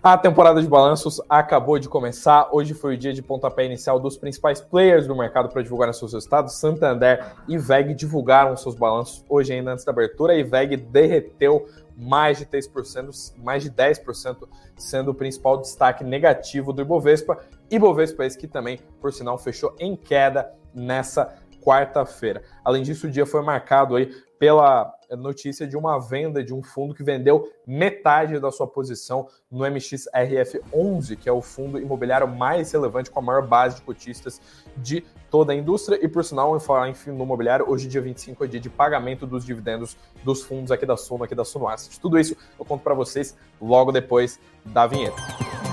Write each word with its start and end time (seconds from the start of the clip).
A 0.00 0.16
temporada 0.16 0.62
de 0.62 0.68
balanços 0.68 1.20
acabou 1.28 1.76
de 1.76 1.88
começar. 1.88 2.50
Hoje 2.52 2.72
foi 2.72 2.94
o 2.94 2.96
dia 2.96 3.12
de 3.12 3.20
pontapé 3.20 3.64
inicial 3.64 3.98
dos 3.98 4.16
principais 4.16 4.60
players 4.60 5.08
do 5.08 5.16
mercado 5.16 5.48
para 5.48 5.60
divulgar 5.60 5.92
seus 5.92 6.12
resultados. 6.12 6.54
Santander 6.54 7.34
e 7.48 7.58
VEG 7.58 7.94
divulgaram 7.94 8.56
seus 8.56 8.76
balanços 8.76 9.24
hoje 9.28 9.52
ainda 9.52 9.72
antes 9.72 9.84
da 9.84 9.90
abertura 9.90 10.36
e 10.36 10.44
VEG 10.44 10.76
derreteu 10.76 11.66
mais 11.96 12.38
de 12.38 12.46
3%, 12.46 13.34
mais 13.42 13.64
de 13.64 13.72
10%, 13.72 14.48
sendo 14.76 15.10
o 15.10 15.14
principal 15.14 15.60
destaque 15.60 16.04
negativo 16.04 16.72
do 16.72 16.80
Ibovespa. 16.80 17.36
Ibovespa 17.68 18.24
esse 18.24 18.38
que 18.38 18.46
também, 18.46 18.78
por 19.00 19.12
sinal, 19.12 19.36
fechou 19.36 19.74
em 19.80 19.96
queda 19.96 20.48
nessa 20.72 21.34
quarta-feira. 21.62 22.42
Além 22.64 22.82
disso, 22.82 23.06
o 23.06 23.10
dia 23.10 23.26
foi 23.26 23.42
marcado 23.42 23.96
aí 23.96 24.10
pela 24.38 24.94
notícia 25.16 25.66
de 25.66 25.76
uma 25.76 25.98
venda 25.98 26.44
de 26.44 26.54
um 26.54 26.62
fundo 26.62 26.94
que 26.94 27.02
vendeu 27.02 27.50
metade 27.66 28.38
da 28.38 28.50
sua 28.50 28.66
posição 28.66 29.26
no 29.50 29.64
MXRF11, 29.64 31.16
que 31.16 31.28
é 31.28 31.32
o 31.32 31.40
fundo 31.42 31.78
imobiliário 31.78 32.28
mais 32.28 32.70
relevante 32.70 33.10
com 33.10 33.18
a 33.18 33.22
maior 33.22 33.46
base 33.46 33.76
de 33.76 33.82
cotistas 33.82 34.40
de 34.76 35.04
toda 35.30 35.52
a 35.52 35.56
indústria. 35.56 35.98
E 36.02 36.08
por 36.08 36.24
sinal, 36.24 36.56
em 36.56 36.60
falar 36.60 36.88
em 36.88 36.94
fundo 36.94 37.22
imobiliário, 37.22 37.68
hoje 37.68 37.88
dia 37.88 38.00
25 38.00 38.44
é 38.44 38.46
dia 38.46 38.60
de 38.60 38.70
pagamento 38.70 39.26
dos 39.26 39.44
dividendos 39.44 39.96
dos 40.22 40.42
fundos 40.42 40.70
aqui 40.70 40.86
da 40.86 40.96
Suno, 40.96 41.24
aqui 41.24 41.34
da 41.34 41.44
Suno 41.44 41.68
Asset. 41.68 41.98
Tudo 41.98 42.18
isso 42.18 42.36
eu 42.58 42.64
conto 42.64 42.82
para 42.82 42.94
vocês 42.94 43.36
logo 43.60 43.90
depois 43.90 44.38
da 44.64 44.86
vinheta. 44.86 45.67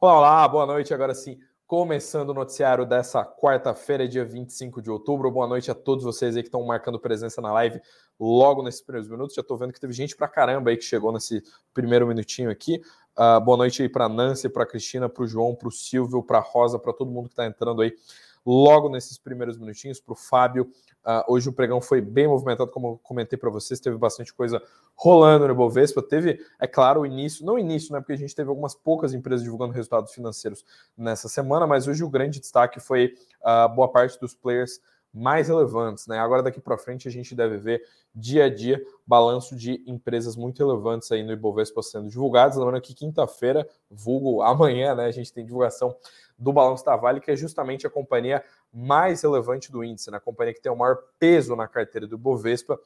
Olá, 0.00 0.46
boa 0.46 0.64
noite. 0.64 0.94
Agora 0.94 1.12
sim, 1.12 1.40
começando 1.66 2.30
o 2.30 2.34
noticiário 2.34 2.86
dessa 2.86 3.24
quarta-feira, 3.24 4.06
dia 4.06 4.24
25 4.24 4.80
de 4.80 4.88
outubro. 4.88 5.28
Boa 5.28 5.48
noite 5.48 5.72
a 5.72 5.74
todos 5.74 6.04
vocês 6.04 6.36
aí 6.36 6.42
que 6.44 6.46
estão 6.46 6.64
marcando 6.64 7.00
presença 7.00 7.40
na 7.40 7.52
live 7.52 7.80
logo 8.18 8.62
nesses 8.62 8.80
primeiros 8.80 9.10
minutos. 9.10 9.34
Já 9.34 9.42
estou 9.42 9.58
vendo 9.58 9.72
que 9.72 9.80
teve 9.80 9.92
gente 9.92 10.14
pra 10.14 10.28
caramba 10.28 10.70
aí 10.70 10.76
que 10.76 10.84
chegou 10.84 11.12
nesse 11.12 11.42
primeiro 11.74 12.06
minutinho 12.06 12.48
aqui. 12.48 12.80
Uh, 13.18 13.44
boa 13.44 13.56
noite 13.56 13.82
aí 13.82 13.88
para 13.88 14.08
Nancy, 14.08 14.48
para 14.48 14.64
Cristina, 14.64 15.08
para 15.08 15.24
o 15.24 15.26
João, 15.26 15.56
para 15.56 15.66
o 15.66 15.72
Silvio, 15.72 16.22
para 16.22 16.38
Rosa, 16.38 16.78
para 16.78 16.92
todo 16.92 17.10
mundo 17.10 17.26
que 17.26 17.32
está 17.32 17.44
entrando 17.44 17.82
aí 17.82 17.92
logo 18.50 18.88
nesses 18.88 19.18
primeiros 19.18 19.58
minutinhos, 19.58 20.00
para 20.00 20.12
o 20.14 20.16
Fábio. 20.16 20.70
Uh, 21.04 21.32
hoje 21.34 21.48
o 21.48 21.52
pregão 21.52 21.82
foi 21.82 22.00
bem 22.00 22.26
movimentado, 22.26 22.70
como 22.70 22.88
eu 22.88 23.00
comentei 23.02 23.38
para 23.38 23.50
vocês, 23.50 23.78
teve 23.78 23.96
bastante 23.98 24.32
coisa 24.32 24.62
rolando 24.94 25.46
no 25.46 25.54
Bovespa. 25.54 26.02
Teve, 26.02 26.40
é 26.58 26.66
claro, 26.66 27.02
o 27.02 27.06
início, 27.06 27.44
não 27.44 27.54
o 27.54 27.58
início, 27.58 27.92
né, 27.92 28.00
porque 28.00 28.14
a 28.14 28.16
gente 28.16 28.34
teve 28.34 28.48
algumas 28.48 28.74
poucas 28.74 29.12
empresas 29.12 29.42
divulgando 29.42 29.74
resultados 29.74 30.12
financeiros 30.12 30.64
nessa 30.96 31.28
semana, 31.28 31.66
mas 31.66 31.86
hoje 31.86 32.02
o 32.02 32.08
grande 32.08 32.40
destaque 32.40 32.80
foi 32.80 33.14
uh, 33.42 33.68
boa 33.74 33.88
parte 33.88 34.18
dos 34.18 34.34
players 34.34 34.80
mais 35.18 35.48
relevantes, 35.48 36.06
né? 36.06 36.18
Agora 36.18 36.42
daqui 36.42 36.60
para 36.60 36.78
frente 36.78 37.08
a 37.08 37.10
gente 37.10 37.34
deve 37.34 37.56
ver 37.58 37.82
dia 38.14 38.44
a 38.44 38.54
dia 38.54 38.80
balanço 39.06 39.56
de 39.56 39.82
empresas 39.86 40.36
muito 40.36 40.58
relevantes 40.58 41.10
aí 41.10 41.22
no 41.22 41.32
Ibovespa 41.32 41.82
sendo 41.82 42.08
divulgados. 42.08 42.56
Lembrando 42.56 42.80
que 42.80 42.94
quinta-feira, 42.94 43.68
vulgo 43.90 44.42
amanhã, 44.42 44.94
né, 44.94 45.06
a 45.06 45.10
gente 45.10 45.32
tem 45.32 45.44
divulgação 45.44 45.96
do 46.38 46.52
balanço 46.52 46.84
da 46.84 46.96
Vale, 46.96 47.20
que 47.20 47.30
é 47.30 47.36
justamente 47.36 47.86
a 47.86 47.90
companhia 47.90 48.44
mais 48.72 49.22
relevante 49.22 49.72
do 49.72 49.82
índice, 49.82 50.10
né? 50.10 50.18
a 50.18 50.20
companhia 50.20 50.54
que 50.54 50.60
tem 50.60 50.70
o 50.70 50.76
maior 50.76 50.98
peso 51.18 51.56
na 51.56 51.66
carteira 51.66 52.06
do 52.06 52.16
Bovespa. 52.16 52.78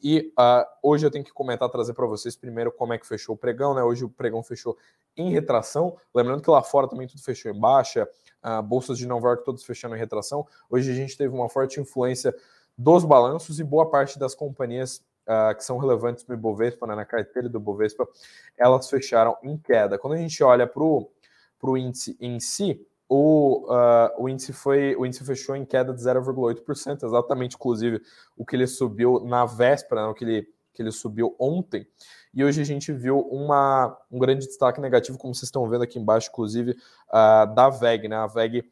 E 0.00 0.32
uh, 0.38 0.64
hoje 0.82 1.06
eu 1.06 1.10
tenho 1.10 1.24
que 1.24 1.32
comentar, 1.32 1.68
trazer 1.70 1.94
para 1.94 2.06
vocês 2.06 2.36
primeiro 2.36 2.70
como 2.70 2.92
é 2.92 2.98
que 2.98 3.06
fechou 3.06 3.34
o 3.34 3.38
pregão, 3.38 3.74
né? 3.74 3.82
Hoje 3.82 4.04
o 4.04 4.08
pregão 4.08 4.42
fechou 4.42 4.76
em 5.16 5.30
retração. 5.30 5.96
Lembrando 6.14 6.42
que 6.42 6.50
lá 6.50 6.62
fora 6.62 6.86
também 6.86 7.08
tudo 7.08 7.20
fechou 7.20 7.50
em 7.50 7.58
baixa, 7.58 8.08
uh, 8.44 8.62
bolsas 8.62 8.98
de 8.98 9.06
Nova 9.06 9.28
York 9.28 9.44
todas 9.44 9.64
fechando 9.64 9.94
em 9.94 9.98
retração. 9.98 10.46
Hoje 10.68 10.90
a 10.90 10.94
gente 10.94 11.16
teve 11.16 11.34
uma 11.34 11.48
forte 11.48 11.80
influência 11.80 12.34
dos 12.76 13.04
balanços 13.04 13.58
e 13.58 13.64
boa 13.64 13.90
parte 13.90 14.18
das 14.18 14.34
companhias 14.34 15.02
uh, 15.28 15.54
que 15.54 15.64
são 15.64 15.78
relevantes 15.78 16.26
no 16.26 16.34
Ibovespa, 16.34 16.86
né, 16.86 16.94
na 16.94 17.04
carteira 17.04 17.48
do 17.48 17.58
Ibovespa, 17.58 18.08
elas 18.56 18.88
fecharam 18.88 19.36
em 19.42 19.56
queda. 19.56 19.98
Quando 19.98 20.14
a 20.14 20.16
gente 20.18 20.42
olha 20.42 20.66
para 20.66 20.82
o 20.82 21.76
índice 21.76 22.16
em 22.20 22.40
si, 22.40 22.80
o, 23.08 23.66
uh, 23.72 24.22
o, 24.22 24.28
índice 24.28 24.52
foi, 24.52 24.94
o 24.96 25.04
índice 25.06 25.24
fechou 25.24 25.56
em 25.56 25.64
queda 25.64 25.92
de 25.92 26.00
0,8%, 26.00 27.04
exatamente, 27.04 27.56
inclusive, 27.56 28.02
o 28.36 28.44
que 28.44 28.54
ele 28.54 28.66
subiu 28.66 29.20
na 29.20 29.44
véspera, 29.44 30.02
né, 30.02 30.08
o 30.08 30.14
que 30.14 30.24
ele, 30.24 30.48
que 30.72 30.82
ele 30.82 30.92
subiu 30.92 31.34
ontem. 31.38 31.86
E 32.34 32.44
hoje 32.44 32.60
a 32.60 32.64
gente 32.64 32.92
viu 32.92 33.20
uma, 33.20 33.96
um 34.10 34.18
grande 34.18 34.46
destaque 34.46 34.80
negativo, 34.80 35.18
como 35.18 35.34
vocês 35.34 35.44
estão 35.44 35.68
vendo 35.68 35.82
aqui 35.82 35.98
embaixo, 35.98 36.28
inclusive, 36.30 36.72
uh, 37.08 37.54
da 37.54 37.68
VEG. 37.68 38.08
Né? 38.08 38.16
A 38.16 38.26
VEG 38.26 38.64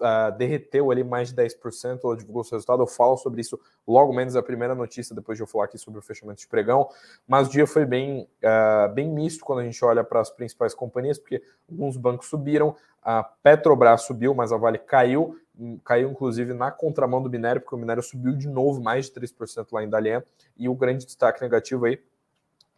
uh, 0.00 0.36
derreteu 0.36 0.90
ali 0.90 1.04
mais 1.04 1.32
de 1.32 1.36
10%, 1.36 2.00
ela 2.02 2.16
divulgou 2.16 2.44
seu 2.44 2.56
resultado, 2.56 2.82
eu 2.82 2.86
falo 2.86 3.16
sobre 3.16 3.40
isso 3.40 3.58
logo 3.86 4.12
menos 4.12 4.36
a 4.36 4.42
primeira 4.42 4.74
notícia, 4.74 5.14
depois 5.14 5.36
de 5.36 5.42
eu 5.42 5.46
falar 5.46 5.64
aqui 5.64 5.78
sobre 5.78 5.98
o 5.98 6.02
fechamento 6.02 6.40
de 6.40 6.48
pregão, 6.48 6.88
mas 7.26 7.48
o 7.48 7.50
dia 7.50 7.66
foi 7.66 7.84
bem, 7.84 8.28
uh, 8.42 8.92
bem 8.92 9.10
misto 9.10 9.44
quando 9.44 9.60
a 9.60 9.64
gente 9.64 9.82
olha 9.84 10.02
para 10.02 10.20
as 10.20 10.30
principais 10.30 10.74
companhias, 10.74 11.18
porque 11.18 11.42
alguns 11.70 11.96
bancos 11.96 12.28
subiram, 12.28 12.74
a 13.02 13.22
Petrobras 13.22 14.02
subiu, 14.02 14.34
mas 14.34 14.50
a 14.50 14.56
Vale 14.56 14.78
caiu, 14.78 15.38
hum, 15.58 15.78
caiu 15.84 16.10
inclusive 16.10 16.52
na 16.52 16.70
contramão 16.70 17.22
do 17.22 17.30
minério, 17.30 17.60
porque 17.60 17.74
o 17.74 17.78
minério 17.78 18.02
subiu 18.02 18.32
de 18.32 18.48
novo 18.48 18.82
mais 18.82 19.06
de 19.06 19.12
3% 19.12 19.66
lá 19.72 19.84
em 19.84 19.88
Dalian, 19.88 20.22
e 20.56 20.68
o 20.68 20.74
grande 20.74 21.04
destaque 21.04 21.40
negativo 21.40 21.84
aí 21.84 22.00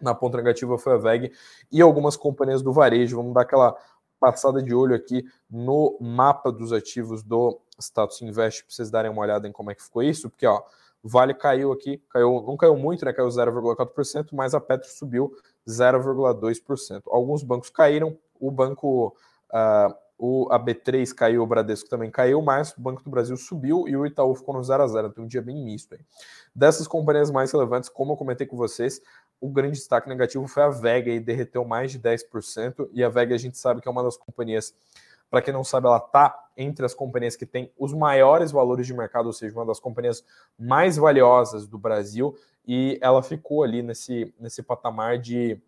na 0.00 0.14
ponta 0.14 0.36
negativa 0.36 0.78
foi 0.78 0.94
a 0.94 0.96
VEG 0.96 1.32
e 1.70 1.80
algumas 1.80 2.16
companhias 2.16 2.62
do 2.62 2.72
varejo. 2.72 3.16
Vamos 3.16 3.34
dar 3.34 3.42
aquela 3.42 3.76
passada 4.20 4.62
de 4.62 4.74
olho 4.74 4.94
aqui 4.94 5.24
no 5.50 5.96
mapa 6.00 6.50
dos 6.50 6.72
ativos 6.72 7.22
do 7.22 7.60
Status 7.80 8.20
Invest 8.22 8.64
para 8.64 8.74
vocês 8.74 8.90
darem 8.90 9.10
uma 9.10 9.22
olhada 9.22 9.46
em 9.46 9.52
como 9.52 9.70
é 9.70 9.74
que 9.74 9.82
ficou 9.82 10.02
isso, 10.02 10.28
porque 10.28 10.46
ó, 10.46 10.62
Vale 11.02 11.32
caiu 11.32 11.72
aqui, 11.72 12.02
caiu, 12.10 12.42
não 12.44 12.56
caiu 12.56 12.76
muito, 12.76 13.04
né? 13.04 13.12
Caiu 13.12 13.28
0,4%, 13.28 14.30
mas 14.32 14.52
a 14.52 14.60
Petro 14.60 14.90
subiu 14.90 15.32
0,2%. 15.66 17.02
Alguns 17.06 17.44
bancos 17.44 17.70
caíram, 17.70 18.18
o 18.40 18.50
banco 18.50 19.16
uh, 19.50 19.94
o 20.18 20.48
a 20.50 20.58
B3 20.58 21.14
caiu, 21.14 21.44
o 21.44 21.46
Bradesco 21.46 21.88
também 21.88 22.10
caiu, 22.10 22.42
mas 22.42 22.72
o 22.76 22.80
Banco 22.80 23.02
do 23.04 23.10
Brasil 23.10 23.36
subiu 23.36 23.86
e 23.86 23.96
o 23.96 24.04
Itaú 24.04 24.34
ficou 24.34 24.52
no 24.52 24.62
0 24.64 24.82
a 24.82 24.86
0 24.88 25.10
Tem 25.10 25.22
um 25.22 25.28
dia 25.28 25.40
bem 25.40 25.56
misto 25.64 25.94
aí. 25.94 26.00
Dessas 26.52 26.88
companhias 26.88 27.30
mais 27.30 27.52
relevantes, 27.52 27.88
como 27.88 28.12
eu 28.12 28.16
comentei 28.16 28.44
com 28.44 28.56
vocês, 28.56 29.00
o 29.40 29.48
grande 29.48 29.78
destaque 29.78 30.08
negativo 30.08 30.46
foi 30.48 30.62
a 30.62 30.68
Vega, 30.68 31.10
e 31.10 31.20
derreteu 31.20 31.64
mais 31.64 31.92
de 31.92 31.98
10%. 31.98 32.88
E 32.92 33.04
a 33.04 33.08
Vega 33.08 33.34
a 33.34 33.38
gente 33.38 33.56
sabe 33.56 33.80
que 33.80 33.88
é 33.88 33.90
uma 33.90 34.02
das 34.02 34.16
companhias, 34.16 34.74
para 35.30 35.42
quem 35.42 35.52
não 35.52 35.62
sabe, 35.62 35.86
ela 35.86 35.98
está 35.98 36.48
entre 36.56 36.84
as 36.84 36.94
companhias 36.94 37.36
que 37.36 37.46
têm 37.46 37.70
os 37.78 37.92
maiores 37.92 38.50
valores 38.50 38.86
de 38.86 38.94
mercado, 38.94 39.26
ou 39.26 39.32
seja, 39.32 39.54
uma 39.54 39.66
das 39.66 39.78
companhias 39.78 40.24
mais 40.58 40.96
valiosas 40.96 41.66
do 41.66 41.78
Brasil. 41.78 42.36
E 42.66 42.98
ela 43.00 43.22
ficou 43.22 43.62
ali 43.62 43.82
nesse, 43.82 44.34
nesse 44.38 44.62
patamar 44.62 45.18
de, 45.18 45.60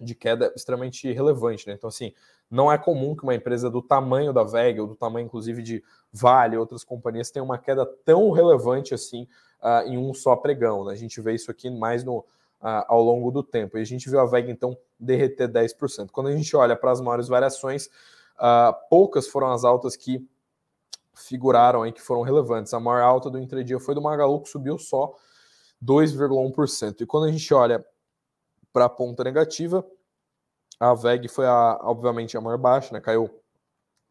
de 0.00 0.14
queda 0.14 0.52
extremamente 0.56 1.12
relevante. 1.12 1.68
Né? 1.68 1.74
Então, 1.74 1.88
assim, 1.88 2.14
não 2.50 2.72
é 2.72 2.76
comum 2.76 3.14
que 3.14 3.22
uma 3.22 3.34
empresa 3.34 3.70
do 3.70 3.80
tamanho 3.80 4.32
da 4.32 4.42
Vega, 4.42 4.82
ou 4.82 4.88
do 4.88 4.96
tamanho, 4.96 5.26
inclusive, 5.26 5.62
de 5.62 5.84
Vale, 6.12 6.56
outras 6.56 6.82
companhias, 6.82 7.30
tenha 7.30 7.44
uma 7.44 7.58
queda 7.58 7.86
tão 8.04 8.30
relevante 8.32 8.92
assim 8.92 9.28
uh, 9.62 9.86
em 9.86 9.96
um 9.96 10.12
só 10.12 10.34
pregão. 10.34 10.84
Né? 10.84 10.92
A 10.92 10.96
gente 10.96 11.20
vê 11.20 11.34
isso 11.34 11.50
aqui 11.50 11.70
mais 11.70 12.02
no 12.02 12.24
ao 12.60 13.02
longo 13.02 13.30
do 13.30 13.42
tempo. 13.42 13.78
E 13.78 13.80
a 13.80 13.84
gente 13.84 14.08
viu 14.08 14.20
a 14.20 14.26
VEG, 14.26 14.50
então, 14.50 14.76
derreter 14.98 15.48
10%. 15.48 16.10
Quando 16.10 16.28
a 16.28 16.36
gente 16.36 16.54
olha 16.54 16.76
para 16.76 16.90
as 16.90 17.00
maiores 17.00 17.26
variações, 17.28 17.86
uh, 18.36 18.74
poucas 18.88 19.26
foram 19.26 19.50
as 19.50 19.64
altas 19.64 19.96
que 19.96 20.26
figuraram 21.14 21.82
aí, 21.82 21.92
que 21.92 22.00
foram 22.00 22.22
relevantes. 22.22 22.72
A 22.74 22.80
maior 22.80 23.02
alta 23.02 23.30
do 23.30 23.38
intradia 23.38 23.78
foi 23.78 23.94
do 23.94 24.02
Magalu, 24.02 24.42
que 24.42 24.48
subiu 24.48 24.78
só 24.78 25.14
2,1%. 25.82 27.00
E 27.00 27.06
quando 27.06 27.24
a 27.24 27.32
gente 27.32 27.52
olha 27.54 27.84
para 28.72 28.84
a 28.84 28.88
ponta 28.88 29.24
negativa, 29.24 29.84
a 30.78 30.94
VEG 30.94 31.28
foi, 31.28 31.46
a, 31.46 31.78
obviamente, 31.82 32.36
a 32.36 32.40
maior 32.40 32.58
baixa, 32.58 32.92
né? 32.92 33.00
caiu 33.00 33.30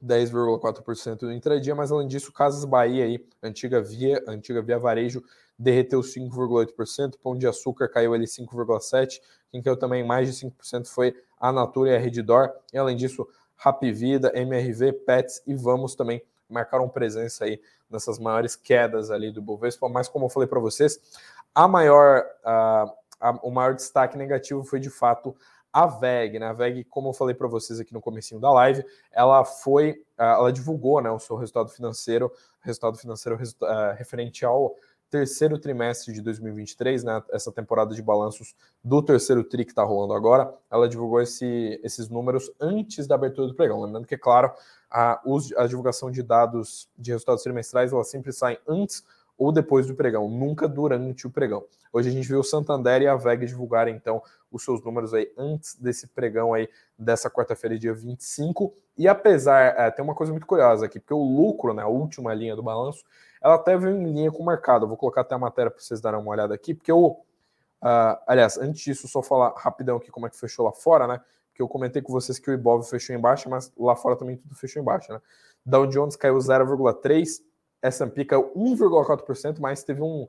10,4% 0.04 1.24
no 1.24 1.34
intradia, 1.34 1.76
mas 1.76 1.92
além 1.92 2.08
disso, 2.08 2.32
Casas 2.32 2.64
Bahia, 2.66 3.06
aí, 3.06 3.26
antiga 3.42 3.82
Via, 3.82 4.24
antiga 4.28 4.62
Via 4.62 4.80
Varejo, 4.80 5.24
derreteu 5.60 6.00
5,8%, 6.00 7.16
Pão 7.22 7.38
de 7.38 7.46
Açúcar 7.46 7.90
caiu 7.90 8.14
ali 8.14 8.26
5,7%, 8.26 9.20
quem 9.52 9.62
caiu 9.62 9.76
também 9.76 10.06
mais 10.06 10.34
de 10.34 10.48
5% 10.48 10.88
foi 10.88 11.14
a 11.38 11.52
Natura 11.52 11.92
e 11.92 11.96
a 11.96 12.00
Reddor, 12.00 12.52
e 12.74 12.78
além 12.78 12.96
disso, 12.96 13.28
Happy 13.62 13.92
Vida, 13.92 14.32
MRV, 14.34 14.94
Pets 14.94 15.44
e 15.46 15.54
Vamos 15.54 15.96
também 15.96 16.24
marcaram 16.50 16.88
presença 16.88 17.44
aí 17.44 17.62
nessas 17.90 18.18
maiores 18.18 18.56
quedas 18.56 19.12
ali 19.12 19.32
do 19.32 19.42
Bovespa, 19.42 19.90
mas 19.90 20.08
como 20.08 20.26
eu 20.26 20.30
falei 20.30 20.48
para 20.48 20.60
vocês, 20.60 21.00
a 21.54 21.68
maior, 21.68 22.24
a, 22.44 22.92
o 23.44 23.52
maior 23.52 23.76
destaque 23.76 24.18
negativo 24.18 24.64
foi 24.64 24.80
de 24.80 24.90
fato 24.90 25.36
a 25.72 25.86
VEG, 25.86 26.40
né? 26.40 26.48
A 26.48 26.54
VEG, 26.54 26.84
como 26.86 27.10
eu 27.10 27.14
falei 27.14 27.36
para 27.36 27.48
vocês 27.48 27.80
aqui 27.80 27.94
no 27.94 28.02
comecinho 28.02 28.42
da 28.42 28.52
live, 28.52 28.84
ela 29.12 29.46
foi, 29.46 30.04
ela 30.18 30.52
divulgou, 30.52 31.00
né, 31.02 31.12
o 31.12 31.20
seu 31.20 31.36
resultado 31.36 31.70
financeiro, 31.70 32.32
resultado 32.62 32.98
financeiro 32.98 33.38
uh, 33.38 33.96
referente 33.96 34.44
ao 34.44 34.76
terceiro 35.10 35.58
trimestre 35.58 36.14
de 36.14 36.22
2023, 36.22 37.04
né, 37.04 37.24
essa 37.32 37.52
temporada 37.52 37.96
de 37.96 38.02
balanços 38.02 38.56
do 38.84 39.02
terceiro 39.02 39.44
TRI 39.44 39.66
que 39.66 39.72
está 39.72 39.84
rolando 39.84 40.14
agora, 40.14 40.54
ela 40.70 40.88
divulgou 40.88 41.22
esse, 41.22 41.80
esses 41.84 42.10
números 42.10 42.52
antes 42.60 43.08
da 43.08 43.16
abertura 43.16 43.48
do 43.48 43.56
pregão. 43.56 43.82
Lembrando 43.82 44.06
que, 44.06 44.16
é 44.16 44.18
claro, 44.18 44.52
a, 44.90 45.22
a 45.58 45.68
divulgação 45.68 46.12
de 46.12 46.22
dados 46.22 46.90
de 46.98 47.12
resultados 47.12 47.44
trimestrais 47.44 47.92
ela 47.92 48.04
sempre 48.04 48.32
sai 48.32 48.60
antes 48.68 49.04
ou 49.40 49.54
depois 49.54 49.88
do 49.88 49.96
pregão, 49.96 50.28
nunca 50.28 50.68
durante 50.68 51.26
o 51.26 51.30
pregão. 51.30 51.64
Hoje 51.94 52.10
a 52.10 52.12
gente 52.12 52.28
viu 52.28 52.42
o 52.42 52.44
Santander 52.44 53.02
e 53.02 53.08
a 53.08 53.16
VEG 53.16 53.46
divulgarem 53.46 53.96
então 53.96 54.22
os 54.52 54.64
seus 54.64 54.84
números 54.84 55.14
aí 55.14 55.32
antes 55.38 55.76
desse 55.76 56.08
pregão 56.08 56.54
aí 56.54 56.68
dessa 56.98 57.30
quarta-feira, 57.30 57.80
dia 57.80 57.94
25. 57.94 58.74
E 58.98 59.08
apesar, 59.08 59.80
é, 59.80 59.90
tem 59.90 60.04
uma 60.04 60.14
coisa 60.14 60.34
muito 60.34 60.46
curiosa 60.46 60.86
aqui, 60.86 61.00
porque 61.00 61.14
o 61.14 61.24
lucro, 61.24 61.74
né, 61.74 61.82
a 61.82 61.88
última 61.88 62.34
linha 62.34 62.54
do 62.54 62.62
balanço, 62.62 63.06
ela 63.42 63.56
até 63.56 63.78
veio 63.78 63.96
em 63.96 64.12
linha 64.12 64.30
com 64.30 64.44
o 64.44 64.46
mercado. 64.46 64.84
Eu 64.84 64.90
vou 64.90 64.98
colocar 64.98 65.22
até 65.22 65.34
a 65.34 65.40
matéria 65.40 65.72
para 65.72 65.82
vocês 65.82 66.02
darem 66.02 66.20
uma 66.20 66.32
olhada 66.32 66.54
aqui, 66.54 66.74
porque 66.74 66.92
o. 66.92 67.12
Uh, 67.82 68.20
aliás, 68.28 68.58
antes 68.58 68.82
disso, 68.82 69.08
só 69.08 69.24
falar 69.24 69.54
rapidão 69.56 69.96
aqui 69.96 70.12
como 70.12 70.28
é 70.28 70.30
que 70.30 70.38
fechou 70.38 70.66
lá 70.66 70.74
fora, 70.74 71.08
né? 71.08 71.22
Porque 71.48 71.62
eu 71.62 71.68
comentei 71.70 72.02
com 72.02 72.12
vocês 72.12 72.38
que 72.38 72.52
o 72.52 72.54
Ibov 72.54 72.84
fechou 72.84 73.16
em 73.16 73.20
baixa, 73.20 73.50
mas 73.50 73.72
lá 73.78 73.96
fora 73.96 74.18
também 74.18 74.36
tudo 74.36 74.54
fechou 74.54 74.82
em 74.82 74.86
baixa, 74.86 75.14
né? 75.14 75.22
Dow 75.66 75.88
Jones 75.88 76.18
caiu 76.18 76.36
0,3%, 76.36 77.42
S&P 77.82 78.26
caiu 78.26 78.52
1,4%, 78.56 79.60
mas 79.60 79.84
teve 79.84 80.02
um 80.02 80.28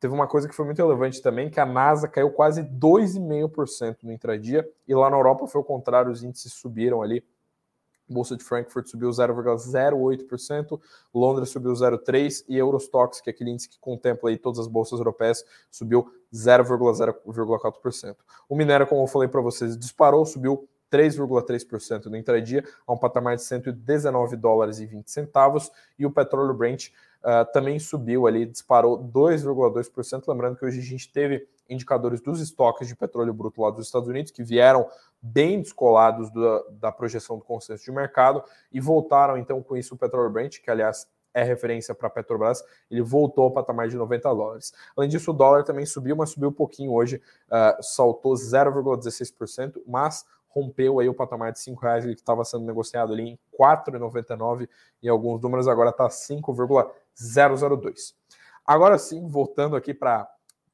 teve 0.00 0.14
uma 0.14 0.28
coisa 0.28 0.48
que 0.48 0.54
foi 0.54 0.64
muito 0.64 0.78
relevante 0.78 1.20
também, 1.20 1.50
que 1.50 1.58
a 1.58 1.66
NASA 1.66 2.06
caiu 2.06 2.30
quase 2.30 2.62
2,5% 2.62 4.04
no 4.04 4.12
intradia, 4.12 4.68
e 4.86 4.94
lá 4.94 5.10
na 5.10 5.16
Europa 5.16 5.46
foi 5.48 5.60
o 5.60 5.64
contrário, 5.64 6.12
os 6.12 6.22
índices 6.22 6.52
subiram 6.52 7.02
ali. 7.02 7.24
Bolsa 8.08 8.36
de 8.36 8.42
Frankfurt 8.42 8.86
subiu 8.86 9.10
0,08%, 9.10 10.80
Londres 11.12 11.50
subiu 11.50 11.72
0,3% 11.72 12.44
e 12.48 12.56
Eurostox, 12.56 13.20
que 13.20 13.28
é 13.28 13.32
aquele 13.32 13.50
índice 13.50 13.68
que 13.68 13.78
contempla 13.78 14.30
aí 14.30 14.38
todas 14.38 14.60
as 14.60 14.66
bolsas 14.66 14.98
europeias, 14.98 15.44
subiu 15.70 16.10
0,04%. 16.32 18.16
O 18.48 18.56
minério, 18.56 18.86
como 18.86 19.02
eu 19.02 19.06
falei 19.06 19.28
para 19.28 19.42
vocês, 19.42 19.76
disparou, 19.76 20.24
subiu 20.24 20.66
3,3% 20.90 22.06
no 22.06 22.16
intradia, 22.16 22.64
a 22.86 22.92
um 22.92 22.96
patamar 22.96 23.36
de 23.36 23.42
119 23.42 24.36
dólares 24.36 24.80
e 24.80 24.86
20 24.86 25.10
centavos, 25.10 25.70
e 25.98 26.06
o 26.06 26.10
petróleo 26.10 26.54
Brent 26.54 26.88
uh, 26.88 27.50
também 27.52 27.78
subiu 27.78 28.26
ali, 28.26 28.46
disparou 28.46 28.98
2,2%. 28.98 30.24
Lembrando 30.28 30.56
que 30.56 30.64
hoje 30.64 30.80
a 30.80 30.82
gente 30.82 31.12
teve 31.12 31.46
indicadores 31.68 32.20
dos 32.20 32.40
estoques 32.40 32.88
de 32.88 32.96
petróleo 32.96 33.32
bruto 33.34 33.60
lá 33.60 33.70
dos 33.70 33.86
Estados 33.86 34.08
Unidos 34.08 34.32
que 34.32 34.42
vieram 34.42 34.88
bem 35.20 35.60
descolados 35.60 36.30
do, 36.30 36.66
da 36.72 36.90
projeção 36.90 37.36
do 37.36 37.44
consenso 37.44 37.84
de 37.84 37.92
mercado 37.92 38.42
e 38.72 38.80
voltaram 38.80 39.36
então 39.36 39.62
com 39.62 39.76
isso 39.76 39.94
o 39.94 39.98
petróleo 39.98 40.30
Brent, 40.30 40.60
que 40.60 40.70
aliás 40.70 41.06
é 41.34 41.42
referência 41.42 41.94
para 41.94 42.08
a 42.08 42.10
Petrobras, 42.10 42.64
ele 42.90 43.02
voltou 43.02 43.44
ao 43.44 43.50
patamar 43.50 43.88
de 43.88 43.96
90 43.96 44.34
dólares. 44.34 44.72
Além 44.96 45.08
disso, 45.08 45.30
o 45.30 45.34
dólar 45.34 45.62
também 45.62 45.86
subiu, 45.86 46.16
mas 46.16 46.30
subiu 46.30 46.48
um 46.48 46.52
pouquinho 46.52 46.92
hoje, 46.92 47.22
uh, 47.48 47.82
saltou 47.82 48.34
0,16%, 48.34 49.80
mas 49.86 50.24
rompeu 50.48 50.98
aí 50.98 51.08
o 51.08 51.14
patamar 51.14 51.52
de 51.52 51.70
R$ 51.70 51.76
reais, 51.80 52.04
ele 52.04 52.14
estava 52.14 52.44
sendo 52.44 52.64
negociado 52.64 53.12
ali 53.12 53.22
em 53.22 53.32
R$ 53.32 53.38
4,99 53.58 54.68
e 55.02 55.08
alguns 55.08 55.40
números 55.40 55.68
agora 55.68 55.90
está 55.90 56.08
5,002. 56.08 58.14
Agora 58.66 58.98
sim, 58.98 59.26
voltando 59.28 59.76
aqui 59.76 59.94
para 59.94 60.28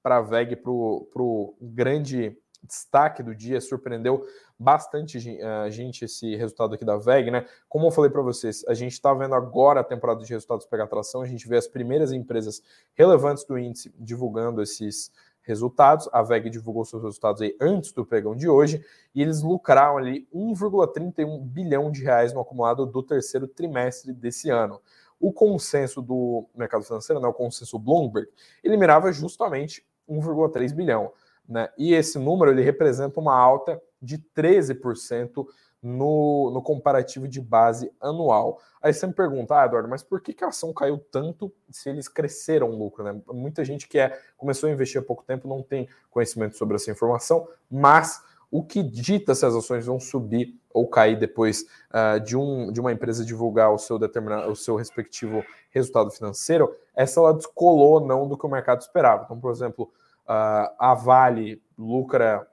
a 0.05 0.21
VEG, 0.21 0.56
para 0.56 0.71
o 0.71 1.56
grande 1.61 2.37
destaque 2.62 3.23
do 3.23 3.35
dia, 3.35 3.61
surpreendeu 3.61 4.25
bastante 4.59 5.19
a 5.43 5.69
gente 5.69 6.05
esse 6.05 6.35
resultado 6.37 6.75
aqui 6.75 6.85
da 6.85 6.97
VEG, 6.97 7.31
né? 7.31 7.44
Como 7.69 7.87
eu 7.87 7.91
falei 7.91 8.11
para 8.11 8.23
vocês, 8.23 8.65
a 8.67 8.75
gente 8.75 8.93
está 8.93 9.12
vendo 9.12 9.35
agora 9.35 9.81
a 9.81 9.85
temporada 9.85 10.25
de 10.25 10.32
resultados 10.32 10.65
pegar 10.65 10.85
atração, 10.85 11.23
a 11.23 11.26
gente 11.26 11.49
vê 11.49 11.56
as 11.56 11.67
primeiras 11.67 12.12
empresas 12.12 12.62
relevantes 12.94 13.44
do 13.44 13.59
índice 13.59 13.93
divulgando 13.99 14.62
esses 14.62 15.11
resultados. 15.44 16.08
A 16.12 16.23
VEG 16.23 16.50
divulgou 16.50 16.85
seus 16.85 17.02
resultados 17.02 17.41
aí 17.41 17.56
antes 17.61 17.93
do 17.93 18.05
pregão 18.05 18.35
de 18.35 18.49
hoje 18.49 18.85
e 19.14 19.23
eles 19.23 19.43
lucraram 19.43 19.96
ali 19.96 20.26
1,31 20.35 21.41
bilhão 21.41 21.91
de 21.91 22.02
reais 22.02 22.32
no 22.32 22.41
acumulado 22.41 22.85
do 22.85 23.02
terceiro 23.02 23.46
trimestre 23.46 24.12
desse 24.12 24.50
ano. 24.50 24.81
O 25.20 25.32
consenso 25.32 26.02
do 26.02 26.46
mercado 26.55 26.85
financeiro, 26.85 27.20
né, 27.20 27.29
o 27.29 27.32
consenso 27.32 27.79
Bloomberg, 27.79 28.29
ele 28.62 28.76
mirava 28.76 29.12
justamente 29.12 29.87
1,3 30.08 30.75
bilhão. 30.75 31.12
Né? 31.49 31.69
E 31.79 31.94
esse 31.94 32.19
número 32.19 32.50
ele 32.50 32.62
representa 32.62 33.20
uma 33.20 33.35
alta 33.35 33.81
de 34.00 34.19
13% 34.19 35.47
no, 35.84 36.50
no 36.50 36.62
comparativo 36.62 37.28
de 37.28 37.40
base 37.40 37.92
anual. 38.00 38.58
Aí 38.82 38.92
você 38.92 39.06
me 39.06 39.12
pergunta, 39.12 39.60
ah, 39.60 39.66
Eduardo, 39.66 39.88
mas 39.88 40.02
por 40.02 40.20
que, 40.20 40.32
que 40.32 40.42
a 40.42 40.48
ação 40.48 40.72
caiu 40.72 40.98
tanto 40.98 41.52
se 41.70 41.90
eles 41.90 42.08
cresceram 42.08 42.70
o 42.70 42.76
lucro? 42.76 43.04
Né? 43.04 43.20
Muita 43.28 43.62
gente 43.64 43.86
que 43.86 43.98
é, 43.98 44.19
começou 44.36 44.69
a 44.69 44.72
investir 44.72 45.00
há 45.00 45.04
pouco 45.04 45.22
tempo 45.22 45.46
não 45.46 45.62
tem 45.62 45.86
conhecimento 46.10 46.56
sobre 46.56 46.76
essa 46.76 46.90
informação, 46.90 47.46
mas 47.70 48.22
o 48.50 48.64
que 48.64 48.82
dita 48.82 49.34
se 49.34 49.44
as 49.44 49.54
ações 49.54 49.84
vão 49.84 50.00
subir 50.00 50.58
ou 50.72 50.88
cair 50.88 51.19
depois 51.19 51.66
uh, 51.90 52.19
de, 52.20 52.37
um, 52.37 52.72
de 52.72 52.80
uma 52.80 52.92
empresa 52.92 53.25
divulgar 53.25 53.72
o 53.72 53.78
seu, 53.78 53.98
determinado, 53.98 54.50
o 54.50 54.56
seu 54.56 54.76
respectivo 54.76 55.44
resultado 55.70 56.10
financeiro 56.10 56.75
se 57.06 57.19
ela 57.19 57.34
descolou 57.34 57.94
ou 57.94 58.06
não 58.06 58.28
do 58.28 58.38
que 58.38 58.46
o 58.46 58.48
mercado 58.48 58.80
esperava. 58.80 59.25
Então, 59.25 59.38
por 59.38 59.50
exemplo, 59.50 59.92
uh, 60.25 60.72
a 60.78 60.94
Vale 60.94 61.60
lucra 61.76 62.46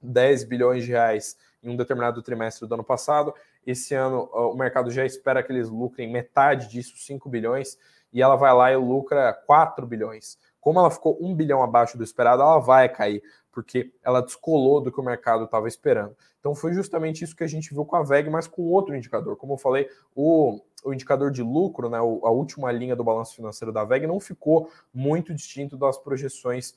10 0.00 0.44
bilhões 0.44 0.84
de 0.84 0.92
reais 0.92 1.36
em 1.62 1.70
um 1.70 1.76
determinado 1.76 2.22
trimestre 2.22 2.66
do 2.66 2.74
ano 2.74 2.84
passado. 2.84 3.34
Esse 3.66 3.94
ano 3.94 4.28
o 4.32 4.54
mercado 4.54 4.90
já 4.90 5.04
espera 5.04 5.42
que 5.42 5.52
eles 5.52 5.68
lucrem 5.68 6.10
metade 6.10 6.68
disso, 6.68 6.96
5 6.96 7.28
bilhões, 7.28 7.78
e 8.12 8.22
ela 8.22 8.36
vai 8.36 8.52
lá 8.54 8.72
e 8.72 8.76
lucra 8.76 9.32
4 9.46 9.86
bilhões. 9.86 10.38
Como 10.60 10.78
ela 10.78 10.90
ficou 10.90 11.18
1 11.20 11.34
bilhão 11.34 11.62
abaixo 11.62 11.96
do 11.96 12.04
esperado, 12.04 12.42
ela 12.42 12.58
vai 12.58 12.88
cair, 12.88 13.22
porque 13.52 13.92
ela 14.02 14.20
descolou 14.20 14.80
do 14.80 14.90
que 14.90 15.00
o 15.00 15.04
mercado 15.04 15.44
estava 15.44 15.68
esperando. 15.68 16.16
Então 16.40 16.54
foi 16.54 16.72
justamente 16.72 17.24
isso 17.24 17.36
que 17.36 17.44
a 17.44 17.48
gente 17.48 17.74
viu 17.74 17.84
com 17.84 17.96
a 17.96 18.02
VEG, 18.02 18.30
mas 18.30 18.46
com 18.46 18.62
outro 18.62 18.94
indicador. 18.96 19.36
Como 19.36 19.54
eu 19.54 19.58
falei, 19.58 19.88
o, 20.14 20.60
o 20.84 20.92
indicador 20.92 21.30
de 21.30 21.42
lucro, 21.42 21.88
né, 21.88 21.98
a 21.98 22.30
última 22.30 22.70
linha 22.72 22.96
do 22.96 23.04
balanço 23.04 23.34
financeiro 23.34 23.72
da 23.72 23.84
VEG, 23.84 24.06
não 24.06 24.20
ficou 24.20 24.70
muito 24.92 25.34
distinto 25.34 25.76
das 25.76 25.98
projeções 25.98 26.74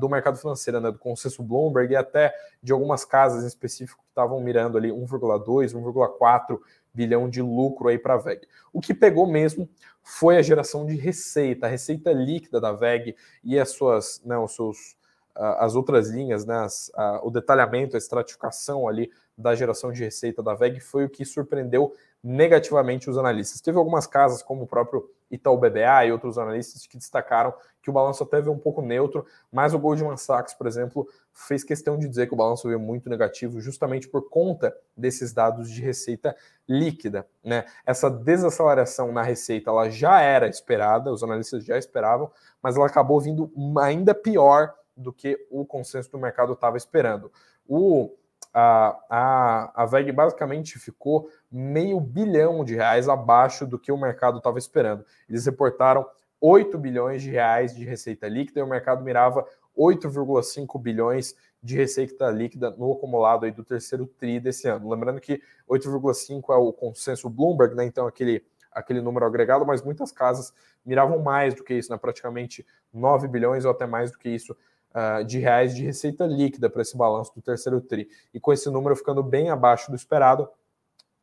do 0.00 0.08
mercado 0.08 0.38
financeiro, 0.38 0.80
né, 0.80 0.90
do 0.90 0.98
consenso 0.98 1.42
Bloomberg 1.42 1.92
e 1.92 1.96
até 1.96 2.34
de 2.62 2.72
algumas 2.72 3.04
casas 3.04 3.44
em 3.44 3.46
específico 3.46 4.02
que 4.02 4.08
estavam 4.08 4.40
mirando 4.40 4.78
ali 4.78 4.88
1,2, 4.88 5.74
1,4 5.74 6.58
bilhão 6.94 7.28
de 7.28 7.40
lucro 7.40 7.88
aí 7.88 7.98
para 7.98 8.14
a 8.14 8.18
VEG. 8.18 8.46
O 8.72 8.80
que 8.80 8.94
pegou 8.94 9.26
mesmo 9.26 9.68
foi 10.02 10.36
a 10.36 10.42
geração 10.42 10.86
de 10.86 10.96
receita, 10.96 11.66
a 11.66 11.68
receita 11.68 12.12
líquida 12.12 12.60
da 12.60 12.72
VEG 12.72 13.16
e 13.42 13.58
as 13.58 13.70
suas, 13.70 14.20
né, 14.24 14.36
os 14.36 14.54
seus, 14.54 14.92
uh, 15.36 15.58
as 15.58 15.74
outras 15.74 16.10
linhas, 16.10 16.44
né, 16.44 16.56
as, 16.56 16.88
uh, 16.88 17.26
o 17.26 17.30
detalhamento, 17.30 17.96
a 17.96 17.98
estratificação 17.98 18.88
ali 18.88 19.10
da 19.36 19.54
geração 19.54 19.90
de 19.90 20.02
receita 20.02 20.42
da 20.42 20.54
VEG 20.54 20.80
foi 20.80 21.04
o 21.04 21.08
que 21.08 21.24
surpreendeu 21.24 21.94
negativamente 22.22 23.08
os 23.08 23.18
analistas. 23.18 23.60
Teve 23.60 23.78
algumas 23.78 24.06
casas, 24.06 24.42
como 24.42 24.62
o 24.62 24.66
próprio 24.66 25.08
Itaú 25.32 25.56
BBA 25.56 26.06
e 26.06 26.12
outros 26.12 26.36
analistas, 26.38 26.86
que 26.86 26.98
destacaram 26.98 27.54
que 27.82 27.90
o 27.90 27.92
balanço 27.92 28.22
até 28.22 28.40
veio 28.40 28.52
um 28.52 28.58
pouco 28.58 28.80
neutro, 28.80 29.26
mas 29.50 29.74
o 29.74 29.78
Goldman 29.78 30.16
Sachs, 30.16 30.54
por 30.54 30.66
exemplo, 30.68 31.08
fez 31.32 31.64
questão 31.64 31.98
de 31.98 32.06
dizer 32.06 32.28
que 32.28 32.34
o 32.34 32.36
balanço 32.36 32.68
veio 32.68 32.78
muito 32.78 33.10
negativo, 33.10 33.60
justamente 33.60 34.06
por 34.06 34.28
conta 34.28 34.76
desses 34.96 35.32
dados 35.32 35.68
de 35.68 35.80
receita 35.80 36.36
líquida. 36.68 37.26
Né? 37.42 37.64
Essa 37.84 38.08
desaceleração 38.08 39.10
na 39.10 39.22
receita 39.22 39.70
ela 39.70 39.90
já 39.90 40.20
era 40.20 40.46
esperada, 40.46 41.10
os 41.10 41.24
analistas 41.24 41.64
já 41.64 41.76
esperavam, 41.76 42.30
mas 42.62 42.76
ela 42.76 42.86
acabou 42.86 43.20
vindo 43.20 43.50
ainda 43.80 44.14
pior 44.14 44.72
do 44.96 45.12
que 45.12 45.38
o 45.50 45.64
consenso 45.64 46.12
do 46.12 46.18
mercado 46.18 46.52
estava 46.52 46.76
esperando. 46.76 47.32
O 47.66 48.14
a, 48.52 48.98
a, 49.08 49.82
a 49.82 49.86
VEG 49.86 50.12
basicamente 50.12 50.78
ficou 50.78 51.28
meio 51.50 52.00
bilhão 52.00 52.64
de 52.64 52.74
reais 52.74 53.08
abaixo 53.08 53.66
do 53.66 53.78
que 53.78 53.90
o 53.90 53.96
mercado 53.96 54.38
estava 54.38 54.58
esperando. 54.58 55.04
Eles 55.28 55.46
reportaram 55.46 56.06
8 56.40 56.76
bilhões 56.78 57.22
de 57.22 57.30
reais 57.30 57.74
de 57.74 57.84
receita 57.84 58.28
líquida 58.28 58.60
e 58.60 58.62
o 58.62 58.66
mercado 58.66 59.02
mirava 59.02 59.46
8,5 59.76 60.80
bilhões 60.80 61.34
de 61.62 61.76
receita 61.76 62.28
líquida 62.30 62.70
no 62.72 62.92
acumulado 62.92 63.44
aí 63.44 63.52
do 63.52 63.64
terceiro 63.64 64.06
TRI 64.06 64.40
desse 64.40 64.68
ano. 64.68 64.90
Lembrando 64.90 65.20
que 65.20 65.40
8,5 65.68 66.52
é 66.52 66.56
o 66.56 66.72
consenso 66.72 67.30
Bloomberg, 67.30 67.74
né? 67.74 67.84
Então 67.84 68.06
aquele 68.06 68.44
aquele 68.72 69.02
número 69.02 69.26
agregado, 69.26 69.66
mas 69.66 69.82
muitas 69.82 70.10
casas 70.10 70.52
miravam 70.84 71.18
mais 71.18 71.54
do 71.54 71.62
que 71.62 71.74
isso, 71.74 71.92
né? 71.92 71.98
praticamente 71.98 72.66
9 72.92 73.28
bilhões 73.28 73.66
ou 73.66 73.70
até 73.70 73.86
mais 73.86 74.10
do 74.10 74.18
que 74.18 74.30
isso 74.30 74.56
uh, 74.94 75.24
de 75.24 75.38
reais 75.38 75.74
de 75.74 75.84
receita 75.84 76.26
líquida 76.26 76.70
para 76.70 76.82
esse 76.82 76.96
balanço 76.96 77.32
do 77.34 77.42
terceiro 77.42 77.80
TRI. 77.80 78.08
E 78.32 78.40
com 78.40 78.52
esse 78.52 78.70
número 78.70 78.96
ficando 78.96 79.22
bem 79.22 79.50
abaixo 79.50 79.90
do 79.90 79.96
esperado, 79.96 80.48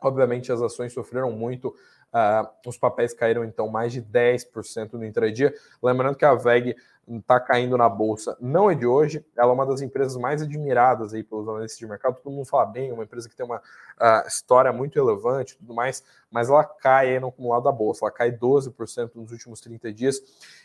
Obviamente, 0.02 0.52
as 0.52 0.62
ações 0.62 0.94
sofreram 0.94 1.32
muito 1.32 1.76
Uh, 2.10 2.50
os 2.68 2.76
papéis 2.76 3.14
caíram 3.14 3.44
então 3.44 3.68
mais 3.68 3.94
de 3.94 4.02
10% 4.02 4.94
no 4.94 5.06
intradia. 5.06 5.54
Lembrando 5.82 6.16
que 6.16 6.26
a 6.26 6.34
VEG 6.34 6.76
está 7.08 7.40
caindo 7.40 7.78
na 7.78 7.88
bolsa, 7.90 8.38
não 8.40 8.70
é 8.70 8.76
de 8.76 8.86
hoje, 8.86 9.26
ela 9.36 9.52
é 9.52 9.54
uma 9.54 9.66
das 9.66 9.82
empresas 9.82 10.16
mais 10.16 10.42
admiradas 10.42 11.14
aí 11.14 11.24
pelos 11.24 11.48
analistas 11.48 11.78
de 11.78 11.88
mercado. 11.88 12.20
Todo 12.22 12.32
mundo 12.32 12.46
fala 12.46 12.66
bem, 12.66 12.92
uma 12.92 13.04
empresa 13.04 13.30
que 13.30 13.36
tem 13.36 13.46
uma 13.46 13.58
uh, 13.58 14.28
história 14.28 14.72
muito 14.74 14.96
relevante 14.96 15.54
e 15.54 15.58
tudo 15.58 15.74
mais, 15.74 16.04
mas 16.32 16.50
ela 16.50 16.64
cai 16.64 17.20
no 17.20 17.28
acumulado 17.28 17.64
da 17.64 17.72
bolsa, 17.72 18.06
ela 18.06 18.12
cai 18.12 18.32
12% 18.32 19.12
nos 19.16 19.32
últimos 19.32 19.60
30 19.62 19.94
dias. 19.94 20.22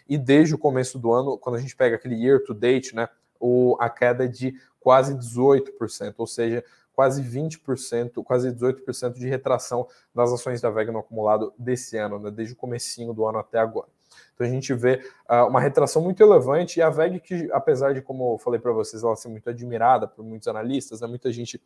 E 0.09 0.19
desde 0.19 0.55
o 0.55 0.59
começo 0.59 0.99
do 0.99 1.13
ano, 1.13 1.39
quando 1.39 1.57
a 1.57 1.61
gente 1.61 1.77
pega 1.77 1.97
aquele 1.97 2.15
year 2.15 2.43
to 2.43 2.53
date, 2.53 2.95
né, 2.95 3.09
o, 3.39 3.77
a 3.81 3.89
queda 3.91 4.25
é 4.25 4.29
de 4.29 4.55
quase 4.81 5.15
18%, 5.15 6.15
ou 6.19 6.27
seja, 6.27 6.63
quase 6.95 7.23
20%, 7.23 8.23
quase 8.23 8.51
18% 8.53 9.15
de 9.15 9.29
retração 9.29 9.87
das 10.15 10.33
ações 10.33 10.61
da 10.61 10.71
VEG 10.71 10.91
no 10.91 11.01
acumulado 11.01 11.53
desse 11.59 11.97
ano, 11.97 12.19
né, 12.19 12.31
desde 12.31 12.55
o 12.55 12.57
comecinho 12.57 13.13
do 13.13 13.27
ano 13.27 13.39
até 13.39 13.59
agora. 13.59 13.89
Então 14.35 14.47
a 14.47 14.51
gente 14.51 14.73
vê 14.75 15.01
uh, 15.29 15.47
uma 15.47 15.61
retração 15.61 16.01
muito 16.03 16.19
relevante 16.25 16.79
e 16.79 16.83
a 16.83 16.89
VEG, 16.89 17.21
que 17.21 17.49
apesar 17.53 17.95
de, 17.95 18.01
como 18.01 18.35
eu 18.35 18.39
falei 18.39 18.61
para 18.61 18.73
vocês, 18.73 19.03
ela 19.03 19.17
ser 19.17 19.29
muito 19.29 19.49
admirada 19.51 20.07
por 20.07 20.25
muitos 20.25 20.47
analistas, 20.49 21.01
né, 21.01 21.07
muita 21.07 21.33
gente 21.33 21.61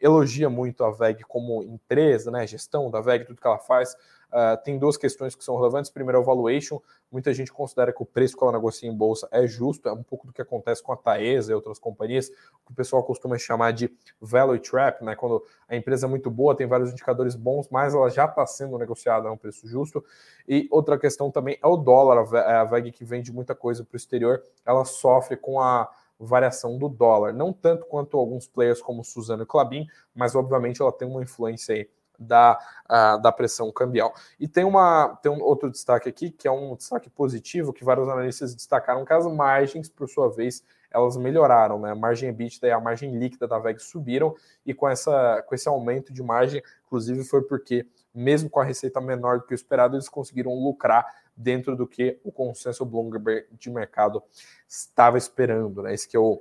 elogia 0.00 0.50
muito 0.50 0.84
a 0.84 0.90
VEG 0.90 1.24
como 1.24 1.62
empresa, 1.62 2.30
né, 2.30 2.46
gestão 2.46 2.90
da 2.90 3.00
VEG, 3.00 3.24
tudo 3.26 3.40
que 3.40 3.46
ela 3.46 3.58
faz, 3.58 3.96
Uh, 4.34 4.60
tem 4.64 4.76
duas 4.76 4.96
questões 4.96 5.36
que 5.36 5.44
são 5.44 5.54
relevantes. 5.54 5.92
Primeiro 5.92 6.18
é 6.18 6.20
o 6.20 6.24
valuation. 6.24 6.80
Muita 7.08 7.32
gente 7.32 7.52
considera 7.52 7.92
que 7.92 8.02
o 8.02 8.04
preço 8.04 8.36
que 8.36 8.42
ela 8.42 8.52
negocia 8.52 8.90
em 8.90 8.92
bolsa 8.92 9.28
é 9.30 9.46
justo, 9.46 9.88
é 9.88 9.92
um 9.92 10.02
pouco 10.02 10.26
do 10.26 10.32
que 10.32 10.42
acontece 10.42 10.82
com 10.82 10.92
a 10.92 10.96
Taesa 10.96 11.52
e 11.52 11.54
outras 11.54 11.78
companhias, 11.78 12.30
que 12.30 12.72
o 12.72 12.74
pessoal 12.74 13.04
costuma 13.04 13.38
chamar 13.38 13.72
de 13.72 13.88
value 14.20 14.58
trap, 14.58 15.04
né? 15.04 15.14
Quando 15.14 15.40
a 15.68 15.76
empresa 15.76 16.06
é 16.06 16.08
muito 16.08 16.32
boa, 16.32 16.56
tem 16.56 16.66
vários 16.66 16.90
indicadores 16.90 17.36
bons, 17.36 17.68
mas 17.70 17.94
ela 17.94 18.10
já 18.10 18.24
está 18.24 18.44
sendo 18.44 18.76
negociada 18.76 19.28
a 19.28 19.32
um 19.32 19.36
preço 19.36 19.68
justo. 19.68 20.04
E 20.48 20.66
outra 20.68 20.98
questão 20.98 21.30
também 21.30 21.56
é 21.62 21.66
o 21.68 21.76
dólar. 21.76 22.18
A 22.34 22.64
VEG 22.64 22.90
que 22.90 23.04
vende 23.04 23.32
muita 23.32 23.54
coisa 23.54 23.84
para 23.84 23.94
o 23.94 23.96
exterior, 23.96 24.42
ela 24.66 24.84
sofre 24.84 25.36
com 25.36 25.60
a 25.60 25.88
variação 26.18 26.76
do 26.76 26.88
dólar. 26.88 27.32
Não 27.32 27.52
tanto 27.52 27.86
quanto 27.86 28.18
alguns 28.18 28.48
players 28.48 28.82
como 28.82 29.04
Suzano 29.04 29.44
e 29.44 29.46
Clabin, 29.46 29.86
mas 30.12 30.34
obviamente 30.34 30.82
ela 30.82 30.92
tem 30.92 31.06
uma 31.06 31.22
influência 31.22 31.74
aí 31.74 31.88
da, 32.18 32.58
uh, 32.84 33.20
da 33.20 33.32
pressão 33.32 33.70
cambial. 33.72 34.14
E 34.38 34.46
tem, 34.46 34.64
uma, 34.64 35.18
tem 35.22 35.30
um 35.30 35.42
outro 35.42 35.70
destaque 35.70 36.08
aqui, 36.08 36.30
que 36.30 36.46
é 36.46 36.50
um 36.50 36.74
destaque 36.74 37.10
positivo, 37.10 37.72
que 37.72 37.84
vários 37.84 38.08
analistas 38.08 38.54
destacaram 38.54 39.04
as 39.08 39.26
margens, 39.26 39.88
por 39.88 40.08
sua 40.08 40.30
vez, 40.30 40.64
elas 40.90 41.16
melhoraram, 41.16 41.80
né? 41.80 41.90
A 41.90 41.94
margem 41.94 42.28
EBITDA 42.28 42.68
e 42.68 42.70
a 42.70 42.80
margem 42.80 43.18
líquida 43.18 43.48
da 43.48 43.58
VEG 43.58 43.80
subiram, 43.80 44.34
e 44.64 44.72
com, 44.72 44.88
essa, 44.88 45.42
com 45.46 45.54
esse 45.54 45.68
aumento 45.68 46.12
de 46.12 46.22
margem, 46.22 46.62
inclusive 46.86 47.24
foi 47.24 47.42
porque, 47.42 47.86
mesmo 48.14 48.48
com 48.48 48.60
a 48.60 48.64
receita 48.64 49.00
menor 49.00 49.40
do 49.40 49.46
que 49.46 49.52
o 49.52 49.56
esperado, 49.56 49.96
eles 49.96 50.08
conseguiram 50.08 50.54
lucrar 50.54 51.04
dentro 51.36 51.74
do 51.74 51.84
que 51.84 52.20
o 52.22 52.30
consenso 52.30 52.84
Bloomberg 52.84 53.46
de 53.52 53.70
mercado 53.70 54.22
estava 54.68 55.18
esperando, 55.18 55.82
né? 55.82 55.92
Esse 55.92 56.08
que 56.08 56.16
é 56.16 56.20
o 56.20 56.40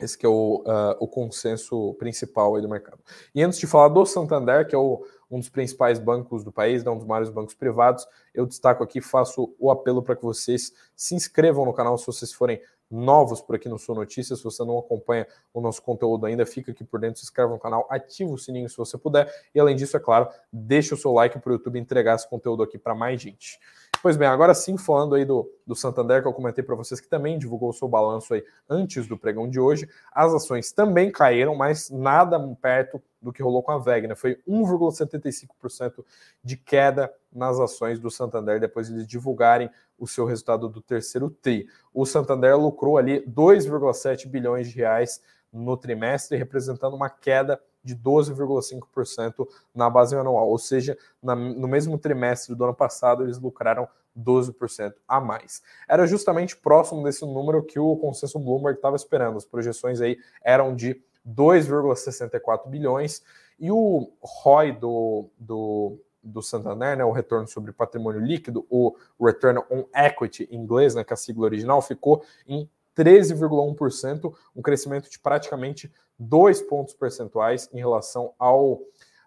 esse 0.00 0.16
que 0.16 0.26
é 0.26 0.28
o, 0.28 0.62
uh, 0.66 0.96
o 1.00 1.08
consenso 1.08 1.94
principal 1.94 2.60
do 2.60 2.68
mercado. 2.68 2.98
E 3.34 3.42
antes 3.42 3.58
de 3.58 3.66
falar 3.66 3.88
do 3.88 4.04
Santander, 4.04 4.66
que 4.66 4.74
é 4.74 4.78
o, 4.78 5.04
um 5.30 5.38
dos 5.38 5.48
principais 5.48 5.98
bancos 5.98 6.44
do 6.44 6.52
país, 6.52 6.84
né, 6.84 6.90
um 6.90 6.96
dos 6.96 7.06
maiores 7.06 7.30
bancos 7.30 7.54
privados, 7.54 8.06
eu 8.34 8.46
destaco 8.46 8.82
aqui, 8.82 9.00
faço 9.00 9.54
o 9.58 9.70
apelo 9.70 10.02
para 10.02 10.16
que 10.16 10.22
vocês 10.22 10.72
se 10.94 11.14
inscrevam 11.14 11.64
no 11.64 11.72
canal 11.72 11.96
se 11.98 12.06
vocês 12.06 12.32
forem 12.32 12.60
novos 12.90 13.40
por 13.40 13.56
aqui 13.56 13.68
no 13.68 13.78
Sul 13.78 13.94
Notícias. 13.94 14.38
Se 14.38 14.44
você 14.44 14.64
não 14.64 14.78
acompanha 14.78 15.26
o 15.52 15.60
nosso 15.60 15.82
conteúdo 15.82 16.26
ainda, 16.26 16.46
fica 16.46 16.70
aqui 16.70 16.84
por 16.84 17.00
dentro, 17.00 17.18
se 17.18 17.24
inscreva 17.24 17.50
no 17.50 17.58
canal, 17.58 17.86
ativa 17.90 18.30
o 18.30 18.38
sininho 18.38 18.68
se 18.68 18.76
você 18.76 18.96
puder. 18.96 19.32
E 19.54 19.60
além 19.60 19.76
disso, 19.76 19.96
é 19.96 20.00
claro, 20.00 20.28
deixa 20.52 20.94
o 20.94 20.98
seu 20.98 21.12
like 21.12 21.38
para 21.38 21.50
o 21.50 21.54
YouTube 21.54 21.78
entregar 21.78 22.14
esse 22.14 22.28
conteúdo 22.28 22.62
aqui 22.62 22.78
para 22.78 22.94
mais 22.94 23.20
gente. 23.20 23.58
Pois 24.02 24.16
bem, 24.16 24.28
agora 24.28 24.54
sim, 24.54 24.76
falando 24.76 25.14
aí 25.14 25.24
do, 25.24 25.50
do 25.66 25.74
Santander, 25.74 26.22
que 26.22 26.28
eu 26.28 26.32
comentei 26.32 26.62
para 26.62 26.74
vocês 26.74 27.00
que 27.00 27.08
também 27.08 27.38
divulgou 27.38 27.72
seu 27.72 27.88
balanço 27.88 28.34
aí 28.34 28.44
antes 28.68 29.06
do 29.06 29.16
pregão 29.16 29.48
de 29.48 29.58
hoje, 29.58 29.88
as 30.12 30.32
ações 30.32 30.72
também 30.72 31.10
caíram, 31.10 31.54
mas 31.54 31.90
nada 31.90 32.38
perto 32.60 33.02
do 33.20 33.32
que 33.32 33.42
rolou 33.42 33.62
com 33.62 33.72
a 33.72 33.78
VEG, 33.78 34.06
né? 34.06 34.14
Foi 34.14 34.36
1,75% 34.46 36.04
de 36.42 36.56
queda 36.56 37.12
nas 37.32 37.58
ações 37.58 37.98
do 37.98 38.10
Santander 38.10 38.60
depois 38.60 38.86
de 38.86 38.94
eles 38.94 39.06
divulgarem 39.06 39.70
o 39.98 40.06
seu 40.06 40.26
resultado 40.26 40.68
do 40.68 40.80
terceiro 40.80 41.30
TRI. 41.30 41.66
O 41.92 42.04
Santander 42.04 42.56
lucrou 42.56 42.98
ali 42.98 43.24
2,7 43.26 44.28
bilhões 44.28 44.68
de 44.68 44.76
reais 44.76 45.20
no 45.52 45.76
trimestre, 45.76 46.36
representando 46.36 46.94
uma 46.94 47.08
queda 47.08 47.60
de 47.82 47.96
12,5% 47.96 49.46
na 49.74 49.88
base 49.88 50.16
anual, 50.16 50.48
ou 50.48 50.58
seja, 50.58 50.98
na, 51.22 51.36
no 51.36 51.68
mesmo 51.68 51.96
trimestre 51.96 52.54
do 52.54 52.64
ano 52.64 52.74
passado 52.74 53.22
eles 53.22 53.38
lucraram 53.38 53.88
12% 54.18 54.94
a 55.06 55.20
mais. 55.20 55.62
Era 55.88 56.06
justamente 56.06 56.56
próximo 56.56 57.04
desse 57.04 57.24
número 57.24 57.62
que 57.62 57.78
o 57.78 57.96
consenso 57.96 58.38
Bloomberg 58.38 58.78
estava 58.78 58.96
esperando. 58.96 59.36
As 59.36 59.44
projeções 59.44 60.00
aí 60.00 60.18
eram 60.42 60.74
de 60.74 61.00
2,64 61.26 62.68
bilhões 62.68 63.22
e 63.58 63.70
o 63.70 64.10
ROI 64.20 64.72
do, 64.72 65.30
do, 65.38 65.98
do 66.22 66.42
Santander, 66.42 66.96
né, 66.96 67.04
o 67.04 67.12
retorno 67.12 67.46
sobre 67.46 67.72
patrimônio 67.72 68.20
líquido, 68.20 68.66
o 68.68 68.96
Return 69.20 69.60
on 69.70 69.84
Equity 69.94 70.48
em 70.50 70.56
inglês, 70.56 70.94
né, 70.94 71.04
que 71.04 71.12
é 71.12 71.14
a 71.14 71.16
sigla 71.16 71.44
original, 71.44 71.80
ficou 71.80 72.24
em 72.46 72.68
13,1%, 72.96 74.32
um 74.54 74.62
crescimento 74.62 75.10
de 75.10 75.18
praticamente 75.18 75.92
dois 76.18 76.62
pontos 76.62 76.94
percentuais 76.94 77.68
em 77.72 77.78
relação 77.78 78.32
ao 78.38 78.80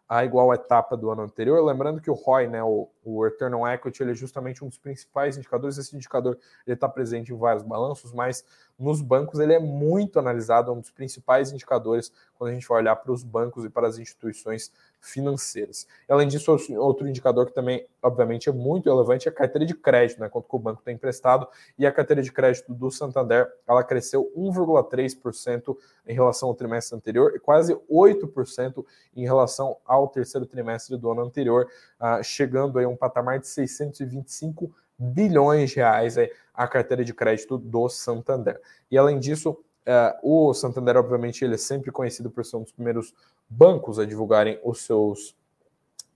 a 0.09 0.25
igual 0.25 0.51
etapa 0.51 0.97
do 0.97 1.11
ano 1.11 1.21
anterior. 1.21 1.63
Lembrando 1.63 2.01
que 2.01 2.09
o 2.09 2.15
ROI, 2.15 2.47
né, 2.47 2.63
o, 2.63 2.89
o 3.03 3.23
Return 3.23 3.55
on 3.55 3.67
Equity, 3.67 4.03
ele 4.03 4.11
é 4.11 4.15
justamente 4.15 4.63
um 4.63 4.67
dos 4.67 4.77
principais 4.77 5.37
indicadores. 5.37 5.77
Esse 5.77 5.95
indicador 5.95 6.37
está 6.67 6.87
presente 6.87 7.33
em 7.33 7.37
vários 7.37 7.63
balanços, 7.63 8.11
mas 8.11 8.43
nos 8.77 9.01
bancos 9.01 9.39
ele 9.39 9.53
é 9.53 9.59
muito 9.59 10.19
analisado, 10.19 10.71
é 10.71 10.73
um 10.73 10.79
dos 10.79 10.91
principais 10.91 11.51
indicadores 11.51 12.11
quando 12.35 12.51
a 12.51 12.53
gente 12.53 12.67
vai 12.67 12.77
olhar 12.77 12.95
para 12.95 13.11
os 13.11 13.23
bancos 13.23 13.65
e 13.65 13.69
para 13.69 13.87
as 13.87 13.97
instituições 13.97 14.71
financeiras. 15.01 15.87
Além 16.07 16.27
disso, 16.27 16.55
outro 16.77 17.07
indicador 17.07 17.45
que 17.45 17.53
também, 17.53 17.85
obviamente, 18.01 18.49
é 18.49 18.51
muito 18.51 18.89
relevante 18.89 19.27
é 19.27 19.31
a 19.31 19.33
carteira 19.33 19.65
de 19.65 19.73
crédito, 19.73 20.19
né, 20.19 20.29
quanto 20.29 20.47
que 20.47 20.55
o 20.55 20.59
banco 20.59 20.81
tem 20.81 20.95
emprestado, 20.95 21.47
e 21.77 21.85
a 21.85 21.91
carteira 21.91 22.21
de 22.21 22.31
crédito 22.31 22.73
do 22.73 22.91
Santander, 22.91 23.51
ela 23.67 23.83
cresceu 23.83 24.31
1,3% 24.35 25.75
em 26.07 26.13
relação 26.13 26.49
ao 26.49 26.55
trimestre 26.55 26.95
anterior 26.95 27.33
e 27.35 27.39
quase 27.39 27.75
8% 27.89 28.85
em 29.15 29.23
relação 29.23 29.77
ao 29.85 30.07
terceiro 30.07 30.45
trimestre 30.45 30.97
do 30.97 31.11
ano 31.11 31.21
anterior, 31.21 31.69
uh, 31.99 32.23
chegando 32.23 32.79
a 32.79 32.87
um 32.87 32.95
patamar 32.95 33.39
de 33.39 33.47
625 33.47 34.73
bilhões 34.97 35.71
de 35.71 35.77
reais 35.77 36.17
aí, 36.17 36.31
a 36.53 36.67
carteira 36.67 37.03
de 37.03 37.13
crédito 37.13 37.57
do 37.57 37.87
Santander. 37.87 38.59
E 38.91 38.97
além 38.97 39.19
disso, 39.19 39.51
uh, 39.51 40.19
o 40.21 40.53
Santander, 40.53 40.97
obviamente, 40.97 41.43
ele 41.43 41.55
é 41.55 41.57
sempre 41.57 41.91
conhecido 41.91 42.29
por 42.29 42.45
ser 42.45 42.57
um 42.57 42.63
dos 42.63 42.71
primeiros 42.71 43.13
bancos 43.49 43.97
a 43.99 44.05
divulgarem 44.05 44.59
os 44.63 44.81
seus 44.81 45.35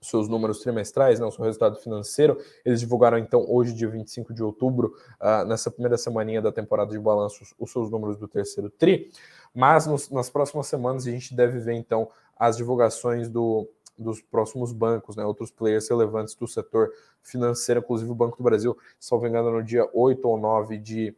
seus 0.04 0.28
números 0.28 0.60
trimestrais, 0.60 1.18
né, 1.18 1.24
o 1.24 1.30
seu 1.30 1.42
resultado 1.44 1.76
financeiro. 1.76 2.38
Eles 2.62 2.80
divulgaram, 2.80 3.16
então, 3.16 3.44
hoje, 3.48 3.72
dia 3.72 3.88
25 3.88 4.34
de 4.34 4.42
outubro, 4.42 4.94
uh, 5.18 5.46
nessa 5.46 5.70
primeira 5.70 5.96
semaninha 5.96 6.42
da 6.42 6.52
temporada 6.52 6.90
de 6.90 6.98
balanços, 6.98 7.54
os 7.58 7.72
seus 7.72 7.90
números 7.90 8.18
do 8.18 8.28
terceiro 8.28 8.68
TRI. 8.68 9.10
Mas 9.54 9.86
nos, 9.86 10.10
nas 10.10 10.28
próximas 10.28 10.66
semanas 10.66 11.06
a 11.06 11.10
gente 11.10 11.34
deve 11.34 11.58
ver, 11.58 11.72
então, 11.72 12.10
as 12.36 12.56
divulgações 12.56 13.28
do, 13.28 13.66
dos 13.98 14.20
próximos 14.20 14.72
bancos, 14.72 15.16
né, 15.16 15.24
outros 15.24 15.50
players 15.50 15.88
relevantes 15.88 16.34
do 16.34 16.46
setor 16.46 16.92
financeiro, 17.22 17.80
inclusive 17.80 18.10
o 18.10 18.14
Banco 18.14 18.36
do 18.36 18.42
Brasil, 18.42 18.76
não 19.10 19.26
engano, 19.26 19.50
no 19.50 19.62
dia 19.62 19.88
8 19.92 20.28
ou 20.28 20.38
9 20.38 20.78
de, 20.78 21.14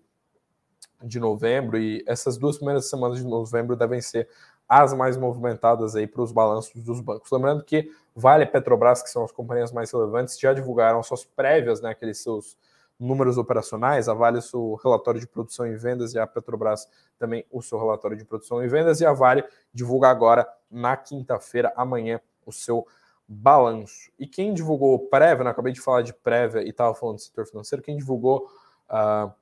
de 1.02 1.18
novembro. 1.18 1.78
E 1.78 2.04
essas 2.06 2.36
duas 2.36 2.56
primeiras 2.56 2.88
semanas 2.88 3.18
de 3.18 3.24
novembro 3.24 3.74
devem 3.76 4.00
ser 4.00 4.28
as 4.68 4.92
mais 4.92 5.16
movimentadas 5.16 5.94
aí 5.94 6.06
para 6.06 6.22
os 6.22 6.32
balanços 6.32 6.82
dos 6.82 7.00
bancos. 7.00 7.30
Lembrando 7.30 7.64
que 7.64 7.90
Vale 8.14 8.44
e 8.44 8.46
Petrobras, 8.46 9.02
que 9.02 9.10
são 9.10 9.24
as 9.24 9.32
companhias 9.32 9.72
mais 9.72 9.90
relevantes, 9.92 10.38
já 10.38 10.52
divulgaram 10.52 11.02
suas 11.02 11.24
prévias, 11.24 11.80
né, 11.80 11.90
aqueles 11.90 12.18
seus 12.18 12.56
números 12.98 13.36
operacionais, 13.36 14.08
a 14.08 14.14
Vale 14.14 14.40
o 14.54 14.74
relatório 14.74 15.20
de 15.20 15.26
produção 15.26 15.66
e 15.66 15.76
vendas 15.76 16.14
e 16.14 16.18
a 16.18 16.26
Petrobras 16.26 16.88
também 17.18 17.44
o 17.50 17.62
seu 17.62 17.78
relatório 17.78 18.16
de 18.16 18.24
produção 18.24 18.64
e 18.64 18.68
vendas 18.68 19.00
e 19.00 19.06
a 19.06 19.12
Vale 19.12 19.44
divulga 19.72 20.08
agora 20.08 20.48
na 20.70 20.96
quinta-feira, 20.96 21.72
amanhã, 21.76 22.20
o 22.46 22.52
seu 22.52 22.86
balanço. 23.28 24.10
E 24.18 24.26
quem 24.26 24.54
divulgou 24.54 24.98
prévia, 25.08 25.44
né, 25.44 25.50
acabei 25.50 25.72
de 25.72 25.80
falar 25.80 26.02
de 26.02 26.14
prévia 26.14 26.62
e 26.62 26.70
estava 26.70 26.94
falando 26.94 27.16
do 27.16 27.22
setor 27.22 27.46
financeiro, 27.46 27.82
quem 27.82 27.96
divulgou 27.96 28.48
uh, 28.88 29.32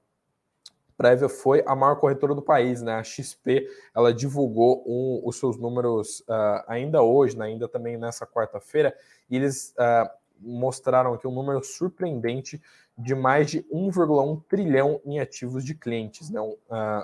prévia 0.96 1.28
foi 1.28 1.62
a 1.66 1.74
maior 1.74 1.96
corretora 1.96 2.34
do 2.34 2.42
país, 2.42 2.80
né? 2.80 2.94
A 2.94 3.02
XP, 3.02 3.68
ela 3.94 4.12
divulgou 4.12 4.82
um, 4.86 5.20
os 5.24 5.36
seus 5.36 5.58
números 5.58 6.20
uh, 6.20 6.64
ainda 6.66 7.02
hoje, 7.02 7.36
né? 7.36 7.46
ainda 7.46 7.68
também 7.68 7.96
nessa 7.96 8.26
quarta-feira, 8.26 8.96
e 9.28 9.36
eles 9.36 9.74
uh, 9.78 10.08
mostraram 10.40 11.14
aqui 11.14 11.26
um 11.26 11.34
número 11.34 11.62
surpreendente 11.62 12.62
de 12.96 13.14
mais 13.14 13.50
de 13.50 13.62
1,1 13.64 14.42
trilhão 14.48 15.00
em 15.04 15.18
ativos 15.18 15.64
de 15.64 15.74
clientes, 15.74 16.30
né? 16.30 16.40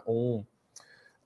Um, 0.06 0.44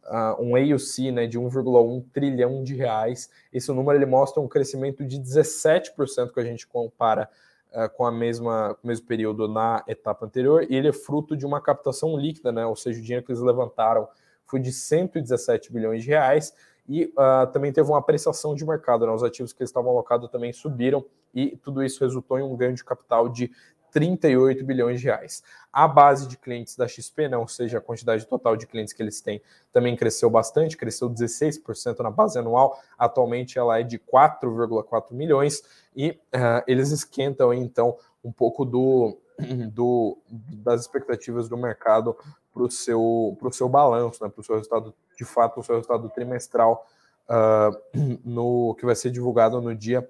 uh, 0.06 0.42
um 0.42 0.56
AUC 0.56 1.10
né, 1.10 1.26
de 1.26 1.38
1,1 1.38 2.04
trilhão 2.12 2.62
de 2.62 2.74
reais. 2.74 3.30
Esse 3.52 3.72
número 3.72 3.98
ele 3.98 4.06
mostra 4.06 4.40
um 4.40 4.48
crescimento 4.48 5.04
de 5.04 5.18
17% 5.18 6.32
que 6.32 6.40
a 6.40 6.44
gente 6.44 6.66
compara 6.66 7.28
uh, 7.72 7.88
com, 7.96 8.04
a 8.04 8.12
mesma, 8.12 8.74
com 8.74 8.86
o 8.86 8.88
mesmo 8.88 9.06
período 9.06 9.48
na 9.48 9.82
etapa 9.86 10.26
anterior, 10.26 10.66
e 10.68 10.74
ele 10.74 10.88
é 10.88 10.92
fruto 10.92 11.36
de 11.36 11.46
uma 11.46 11.60
captação 11.60 12.16
líquida, 12.16 12.52
né, 12.52 12.64
ou 12.66 12.76
seja, 12.76 12.98
o 12.98 13.02
dinheiro 13.02 13.24
que 13.24 13.32
eles 13.32 13.42
levantaram 13.42 14.08
foi 14.46 14.60
de 14.60 14.72
117 14.72 15.72
bilhões 15.72 16.02
de 16.02 16.08
reais, 16.08 16.54
e 16.86 17.06
uh, 17.06 17.50
também 17.50 17.72
teve 17.72 17.88
uma 17.88 17.98
apreciação 17.98 18.54
de 18.54 18.64
mercado, 18.64 19.06
né, 19.06 19.12
os 19.12 19.22
ativos 19.22 19.52
que 19.52 19.64
estavam 19.64 19.90
alocados 19.90 20.30
também 20.30 20.52
subiram, 20.52 21.04
e 21.34 21.56
tudo 21.56 21.82
isso 21.82 22.04
resultou 22.04 22.38
em 22.38 22.42
um 22.42 22.54
ganho 22.56 22.74
de 22.74 22.84
capital 22.84 23.28
de 23.28 23.50
38 23.94 24.64
bilhões 24.64 25.00
de 25.00 25.06
reais. 25.06 25.42
A 25.72 25.86
base 25.86 26.26
de 26.26 26.36
clientes 26.36 26.76
da 26.76 26.88
XP, 26.88 27.28
né, 27.28 27.36
ou 27.36 27.46
seja, 27.46 27.78
a 27.78 27.80
quantidade 27.80 28.26
total 28.26 28.56
de 28.56 28.66
clientes 28.66 28.92
que 28.92 29.00
eles 29.00 29.20
têm, 29.20 29.40
também 29.72 29.96
cresceu 29.96 30.28
bastante, 30.28 30.76
cresceu 30.76 31.08
16% 31.08 32.00
na 32.00 32.10
base 32.10 32.36
anual, 32.36 32.76
atualmente 32.98 33.56
ela 33.56 33.78
é 33.78 33.84
de 33.84 33.98
4,4 33.98 35.12
milhões, 35.12 35.62
e 35.94 36.10
uh, 36.10 36.62
eles 36.66 36.90
esquentam 36.90 37.54
então 37.54 37.96
um 38.24 38.32
pouco 38.32 38.64
do, 38.64 39.16
do, 39.72 40.18
das 40.28 40.80
expectativas 40.82 41.48
do 41.48 41.56
mercado 41.56 42.16
para 42.52 42.62
o 42.64 42.70
seu, 42.70 43.38
seu 43.52 43.68
balanço, 43.68 44.24
né, 44.24 44.28
para 44.28 44.40
o 44.40 44.44
seu 44.44 44.56
resultado, 44.56 44.92
de 45.16 45.24
fato, 45.24 45.60
o 45.60 45.62
seu 45.62 45.76
resultado 45.76 46.08
trimestral, 46.08 46.84
uh, 47.28 47.98
no 48.24 48.74
que 48.74 48.84
vai 48.84 48.96
ser 48.96 49.12
divulgado 49.12 49.60
no 49.60 49.72
dia 49.72 50.08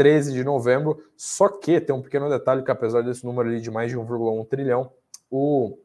13 0.00 0.32
de 0.32 0.42
novembro. 0.42 1.04
Só 1.14 1.46
que 1.46 1.78
tem 1.78 1.94
um 1.94 2.00
pequeno 2.00 2.30
detalhe 2.30 2.62
que 2.62 2.70
apesar 2.70 3.02
desse 3.02 3.22
número 3.22 3.50
ali 3.50 3.60
de 3.60 3.70
mais 3.70 3.90
de 3.90 3.98
1,1 3.98 4.48
trilhão, 4.48 4.90
o 5.30 5.76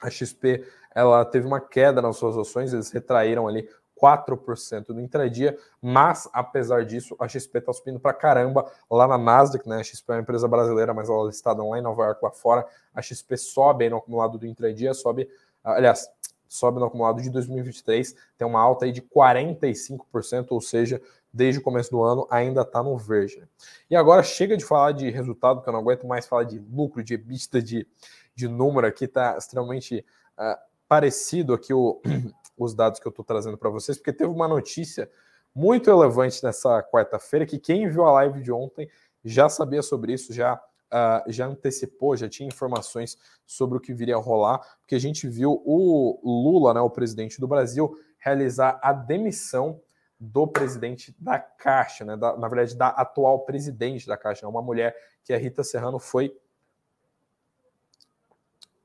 a 0.00 0.08
XP 0.08 0.64
ela 0.94 1.24
teve 1.24 1.44
uma 1.44 1.60
queda 1.60 2.00
nas 2.00 2.16
suas 2.16 2.38
ações, 2.38 2.72
eles 2.72 2.92
retraíram 2.92 3.48
ali 3.48 3.68
4% 4.00 4.90
no 4.90 5.00
intradia, 5.00 5.58
mas 5.80 6.28
apesar 6.32 6.84
disso, 6.84 7.16
a 7.18 7.26
XP 7.26 7.58
está 7.58 7.72
subindo 7.72 7.98
para 7.98 8.12
caramba 8.12 8.70
lá 8.88 9.08
na 9.08 9.18
Nasdaq, 9.18 9.68
né? 9.68 9.80
A 9.80 9.82
XP 9.82 10.12
é 10.12 10.14
uma 10.14 10.22
empresa 10.22 10.46
brasileira, 10.46 10.94
mas 10.94 11.08
ela 11.08 11.24
é 11.24 11.26
listada 11.26 11.64
lá 11.64 11.78
em 11.78 11.82
Nova 11.82 12.04
York, 12.04 12.22
lá 12.22 12.30
fora. 12.30 12.64
A 12.94 13.02
XP 13.02 13.36
sobe 13.36 13.88
no 13.88 13.96
acumulado 13.96 14.38
do 14.38 14.46
intradia, 14.46 14.94
sobe, 14.94 15.28
aliás, 15.64 16.08
sobe 16.46 16.78
no 16.78 16.86
acumulado 16.86 17.20
de 17.20 17.30
2023, 17.30 18.14
tem 18.38 18.46
uma 18.46 18.60
alta 18.60 18.84
aí 18.84 18.92
de 18.92 19.02
45%, 19.02 20.46
ou 20.50 20.60
seja, 20.60 21.00
desde 21.32 21.60
o 21.60 21.62
começo 21.62 21.90
do 21.90 22.02
ano, 22.02 22.26
ainda 22.30 22.60
está 22.60 22.82
no 22.82 22.96
verde. 22.98 23.42
E 23.88 23.96
agora 23.96 24.22
chega 24.22 24.56
de 24.56 24.64
falar 24.64 24.92
de 24.92 25.08
resultado, 25.10 25.62
que 25.62 25.68
eu 25.68 25.72
não 25.72 25.80
aguento 25.80 26.06
mais 26.06 26.26
falar 26.26 26.44
de 26.44 26.58
lucro, 26.58 27.02
de 27.02 27.14
EBITDA, 27.14 27.62
de, 27.62 27.86
de 28.34 28.48
número 28.48 28.86
aqui, 28.86 29.06
está 29.06 29.36
extremamente 29.38 30.04
uh, 30.38 30.58
parecido 30.86 31.54
aqui 31.54 31.72
o, 31.72 32.02
os 32.58 32.74
dados 32.74 33.00
que 33.00 33.06
eu 33.06 33.10
estou 33.10 33.24
trazendo 33.24 33.56
para 33.56 33.70
vocês, 33.70 33.96
porque 33.96 34.12
teve 34.12 34.30
uma 34.30 34.46
notícia 34.46 35.08
muito 35.54 35.90
relevante 35.90 36.42
nessa 36.44 36.82
quarta-feira, 36.82 37.46
que 37.46 37.58
quem 37.58 37.88
viu 37.88 38.04
a 38.04 38.12
live 38.12 38.42
de 38.42 38.52
ontem 38.52 38.88
já 39.24 39.48
sabia 39.48 39.82
sobre 39.82 40.12
isso, 40.12 40.34
já, 40.34 40.54
uh, 40.54 41.30
já 41.30 41.46
antecipou, 41.46 42.14
já 42.14 42.28
tinha 42.28 42.46
informações 42.46 43.16
sobre 43.46 43.78
o 43.78 43.80
que 43.80 43.94
viria 43.94 44.16
a 44.16 44.20
rolar, 44.20 44.58
porque 44.80 44.94
a 44.94 45.00
gente 45.00 45.26
viu 45.28 45.62
o 45.64 46.20
Lula, 46.22 46.74
né, 46.74 46.80
o 46.80 46.90
presidente 46.90 47.40
do 47.40 47.48
Brasil, 47.48 47.96
realizar 48.18 48.78
a 48.82 48.92
demissão 48.92 49.80
do 50.24 50.46
presidente 50.46 51.12
da 51.18 51.36
Caixa, 51.36 52.04
né? 52.04 52.16
Da, 52.16 52.36
na 52.36 52.46
verdade, 52.46 52.76
da 52.76 52.88
atual 52.90 53.40
presidente 53.40 54.06
da 54.06 54.16
Caixa, 54.16 54.46
né? 54.46 54.50
uma 54.50 54.62
mulher 54.62 54.94
que 55.24 55.32
a 55.32 55.36
Rita 55.36 55.64
Serrano 55.64 55.98
foi 55.98 56.38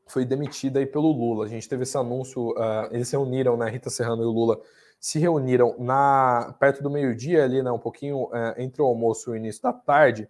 foi 0.08 0.26
demitida 0.26 0.80
aí 0.80 0.86
pelo 0.88 1.12
Lula. 1.12 1.46
A 1.46 1.48
gente 1.48 1.70
teve 1.70 1.84
esse 1.84 1.96
anúncio, 1.96 2.52
uh, 2.52 2.88
eles 2.90 3.10
se 3.10 3.16
reuniram, 3.16 3.56
né? 3.56 3.70
Rita 3.70 3.92
Serrano 3.92 4.24
e 4.24 4.26
o 4.26 4.32
Lula 4.32 4.60
se 5.00 5.20
reuniram 5.20 5.76
na 5.78 6.56
perto 6.60 6.82
do 6.82 6.90
meio-dia 6.90 7.44
ali, 7.44 7.62
né? 7.62 7.72
Um 7.72 7.78
pouquinho 7.78 8.24
uh, 8.24 8.56
entre 8.58 8.82
o 8.82 8.86
almoço 8.86 9.30
e 9.30 9.34
o 9.34 9.36
início 9.36 9.62
da 9.62 9.74
tarde, 9.74 10.28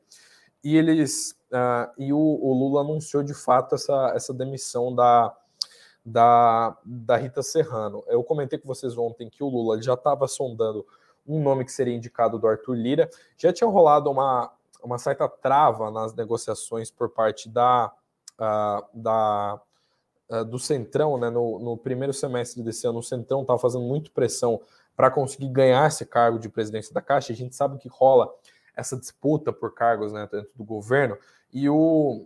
e 0.61 0.75
eles 0.75 1.39
uh, 1.53 1.89
e 1.97 2.11
o, 2.11 2.17
o, 2.17 2.53
Lula 2.53 2.81
anunciou 2.81 3.23
de 3.23 3.33
fato 3.33 3.75
essa, 3.75 4.11
essa 4.13 4.33
demissão 4.33 4.93
da 4.93 5.33
da, 6.03 6.77
da 6.85 7.17
Rita 7.17 7.43
Serrano. 7.43 8.01
Eu 8.07 8.23
comentei 8.23 8.57
com 8.57 8.67
vocês 8.67 8.97
ontem 8.97 9.29
que 9.29 9.43
o 9.43 9.49
Lula 9.49 9.81
já 9.81 9.93
estava 9.93 10.25
sondando 10.25 10.85
um 11.27 11.41
nome 11.41 11.65
que 11.65 11.72
seria 11.72 11.96
indicado 11.96 12.39
do 12.39 12.48
Arthur 12.48 12.74
Lira. 12.74 13.10
Já 13.38 13.51
tinha 13.51 13.69
rolado 13.69 14.10
uma, 14.10 14.51
uma 14.84 14.98
certa 14.98 15.27
trava 15.27 15.91
nas 15.91 16.13
negociações 16.15 16.89
por 16.89 17.10
parte 17.10 17.50
da, 17.50 17.91
uh, 18.39 19.00
da 19.00 19.62
uh, 20.29 20.46
do 20.46 20.57
Centrão, 20.57 21.17
né? 21.17 21.29
No, 21.29 21.60
no, 21.60 21.77
primeiro 21.77 22.13
semestre 22.13 22.63
desse 22.63 22.88
ano, 22.88 23.00
o 23.00 23.03
Centrão 23.03 23.41
estava 23.41 23.60
fazendo 23.60 23.84
muito 23.84 24.12
pressão 24.12 24.62
para 24.95 25.12
conseguir 25.12 25.49
ganhar 25.49 25.88
esse 25.88 26.06
cargo 26.06 26.39
de 26.39 26.49
presidência 26.49 26.93
da 26.93 27.01
Caixa. 27.01 27.34
A 27.34 27.36
gente 27.36 27.56
sabe 27.56 27.78
que 27.78 27.88
rola 27.88 28.34
essa 28.75 28.95
disputa 28.95 29.51
por 29.51 29.73
cargos 29.73 30.13
né, 30.13 30.28
dentro 30.32 30.51
do 30.56 30.63
governo 30.63 31.17
e 31.51 31.69
o 31.69 32.25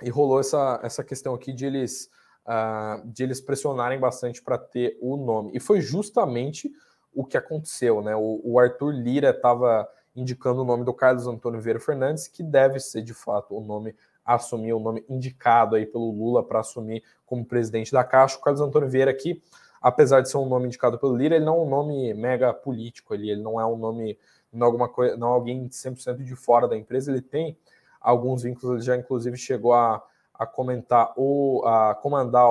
e 0.00 0.10
rolou 0.10 0.38
essa, 0.38 0.78
essa 0.82 1.02
questão 1.02 1.34
aqui 1.34 1.52
de 1.52 1.66
eles 1.66 2.08
uh, 2.46 3.06
de 3.06 3.22
eles 3.22 3.40
pressionarem 3.40 3.98
bastante 3.98 4.42
para 4.42 4.56
ter 4.56 4.96
o 5.00 5.16
nome. 5.16 5.52
E 5.54 5.60
foi 5.60 5.80
justamente 5.80 6.72
o 7.14 7.24
que 7.24 7.36
aconteceu, 7.36 8.02
né? 8.02 8.14
O, 8.16 8.40
o 8.44 8.58
Arthur 8.58 8.92
Lira 8.92 9.30
estava 9.30 9.88
indicando 10.14 10.62
o 10.62 10.64
nome 10.64 10.84
do 10.84 10.92
Carlos 10.92 11.26
Antônio 11.26 11.60
Vieira 11.60 11.80
Fernandes, 11.80 12.26
que 12.26 12.42
deve 12.42 12.80
ser 12.80 13.02
de 13.02 13.14
fato 13.14 13.56
o 13.56 13.60
nome 13.60 13.94
assumir, 14.24 14.72
o 14.72 14.80
nome 14.80 15.04
indicado 15.08 15.74
aí 15.74 15.86
pelo 15.86 16.10
Lula 16.10 16.44
para 16.44 16.60
assumir 16.60 17.02
como 17.24 17.44
presidente 17.44 17.92
da 17.92 18.04
Caixa. 18.04 18.36
O 18.36 18.40
Carlos 18.40 18.60
Antônio 18.60 18.88
Vieira 18.88 19.10
aqui, 19.10 19.42
apesar 19.80 20.20
de 20.20 20.28
ser 20.28 20.36
um 20.36 20.48
nome 20.48 20.66
indicado 20.66 20.98
pelo 20.98 21.16
Lira, 21.16 21.36
ele 21.36 21.44
não 21.44 21.56
é 21.56 21.60
um 21.60 21.68
nome 21.68 22.14
mega 22.14 22.52
político, 22.52 23.14
ele, 23.14 23.30
ele 23.30 23.42
não 23.42 23.60
é 23.60 23.64
um 23.64 23.76
nome, 23.76 24.18
não 24.52 24.66
é 24.66 24.66
alguma 24.66 24.88
coisa, 24.88 25.16
não 25.16 25.28
é 25.28 25.30
alguém 25.32 25.68
100% 25.68 26.22
de 26.22 26.36
fora 26.36 26.68
da 26.68 26.76
empresa, 26.76 27.10
ele 27.10 27.22
tem 27.22 27.56
alguns 28.00 28.42
vínculos, 28.42 28.76
ele 28.76 28.84
já 28.84 28.96
inclusive 28.96 29.36
chegou 29.36 29.72
a 29.72 30.02
a 30.38 30.46
comentar 30.46 31.12
ou 31.16 31.66
a 31.66 31.94
comandar 31.96 32.46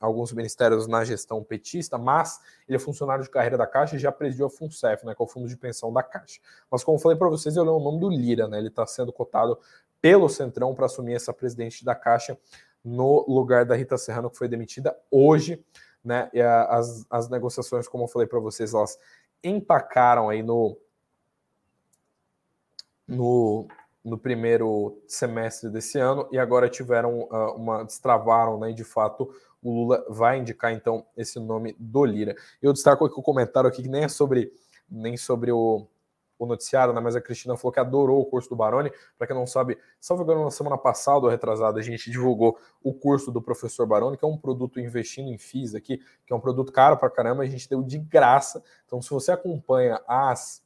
alguns 0.00 0.32
ministérios 0.32 0.86
na 0.86 1.04
gestão 1.04 1.44
petista, 1.44 1.98
mas 1.98 2.40
ele 2.66 2.76
é 2.76 2.78
funcionário 2.78 3.22
de 3.22 3.28
carreira 3.28 3.58
da 3.58 3.66
Caixa 3.66 3.96
e 3.96 3.98
já 3.98 4.10
presidiu 4.10 4.46
a 4.46 4.50
FUNCEF, 4.50 5.04
né, 5.04 5.14
que 5.14 5.22
é 5.22 5.24
o 5.24 5.28
Fundo 5.28 5.46
de 5.46 5.56
Pensão 5.56 5.92
da 5.92 6.02
Caixa. 6.02 6.40
Mas 6.70 6.82
como 6.82 6.98
falei 6.98 7.18
para 7.18 7.28
vocês, 7.28 7.54
eu 7.56 7.62
leio 7.62 7.76
o 7.76 7.80
nome 7.80 8.00
do 8.00 8.08
Lira, 8.08 8.48
né, 8.48 8.58
ele 8.58 8.68
está 8.68 8.86
sendo 8.86 9.12
cotado 9.12 9.58
pelo 10.00 10.28
Centrão 10.28 10.74
para 10.74 10.86
assumir 10.86 11.14
essa 11.14 11.32
presidente 11.32 11.84
da 11.84 11.94
Caixa 11.94 12.38
no 12.82 13.24
lugar 13.28 13.66
da 13.66 13.74
Rita 13.74 13.98
Serrano, 13.98 14.30
que 14.30 14.38
foi 14.38 14.48
demitida 14.48 14.96
hoje, 15.10 15.62
né, 16.02 16.30
e 16.32 16.40
a, 16.40 16.64
as, 16.64 17.04
as 17.10 17.28
negociações, 17.28 17.86
como 17.86 18.04
eu 18.04 18.08
falei 18.08 18.26
para 18.26 18.40
vocês, 18.40 18.72
elas 18.72 18.98
empacaram 19.44 20.30
aí 20.30 20.42
no 20.42 20.78
no 23.06 23.68
no 24.06 24.16
primeiro 24.16 25.02
semestre 25.08 25.68
desse 25.68 25.98
ano 25.98 26.28
e 26.30 26.38
agora 26.38 26.68
tiveram 26.68 27.22
uh, 27.22 27.56
uma 27.56 27.82
destravaram, 27.84 28.56
né? 28.56 28.70
E 28.70 28.74
de 28.74 28.84
fato 28.84 29.28
o 29.60 29.68
Lula 29.68 30.06
vai 30.08 30.38
indicar 30.38 30.72
então 30.72 31.04
esse 31.16 31.40
nome 31.40 31.74
do 31.76 32.04
Lira. 32.04 32.36
Eu 32.62 32.72
destaco 32.72 33.04
aqui 33.04 33.18
o 33.18 33.22
comentário 33.22 33.68
aqui 33.68 33.82
que 33.82 33.88
nem 33.88 34.04
é 34.04 34.08
sobre 34.08 34.52
nem 34.88 35.16
sobre 35.16 35.50
o, 35.50 35.88
o 36.38 36.46
noticiário, 36.46 36.94
né? 36.94 37.00
Mas 37.00 37.16
a 37.16 37.20
Cristina 37.20 37.56
falou 37.56 37.72
que 37.72 37.80
adorou 37.80 38.20
o 38.20 38.26
curso 38.26 38.48
do 38.48 38.54
Baroni. 38.54 38.92
Para 39.18 39.26
quem 39.26 39.34
não 39.34 39.44
sabe, 39.44 39.76
salvo 40.00 40.22
engano, 40.22 40.44
na 40.44 40.52
semana 40.52 40.78
passada 40.78 41.24
ou 41.24 41.28
retrasada, 41.28 41.80
a 41.80 41.82
gente 41.82 42.08
divulgou 42.08 42.56
o 42.84 42.94
curso 42.94 43.32
do 43.32 43.42
professor 43.42 43.86
Baroni, 43.86 44.16
que 44.16 44.24
é 44.24 44.28
um 44.28 44.38
produto 44.38 44.78
investindo 44.78 45.30
em 45.30 45.36
FIIs 45.36 45.74
aqui, 45.74 45.98
que 46.24 46.32
é 46.32 46.36
um 46.36 46.40
produto 46.40 46.70
caro 46.70 46.96
para 46.96 47.10
caramba, 47.10 47.42
a 47.42 47.46
gente 47.46 47.68
deu 47.68 47.82
de 47.82 47.98
graça. 47.98 48.62
Então, 48.86 49.02
se 49.02 49.10
você 49.10 49.32
acompanha 49.32 50.00
as 50.06 50.64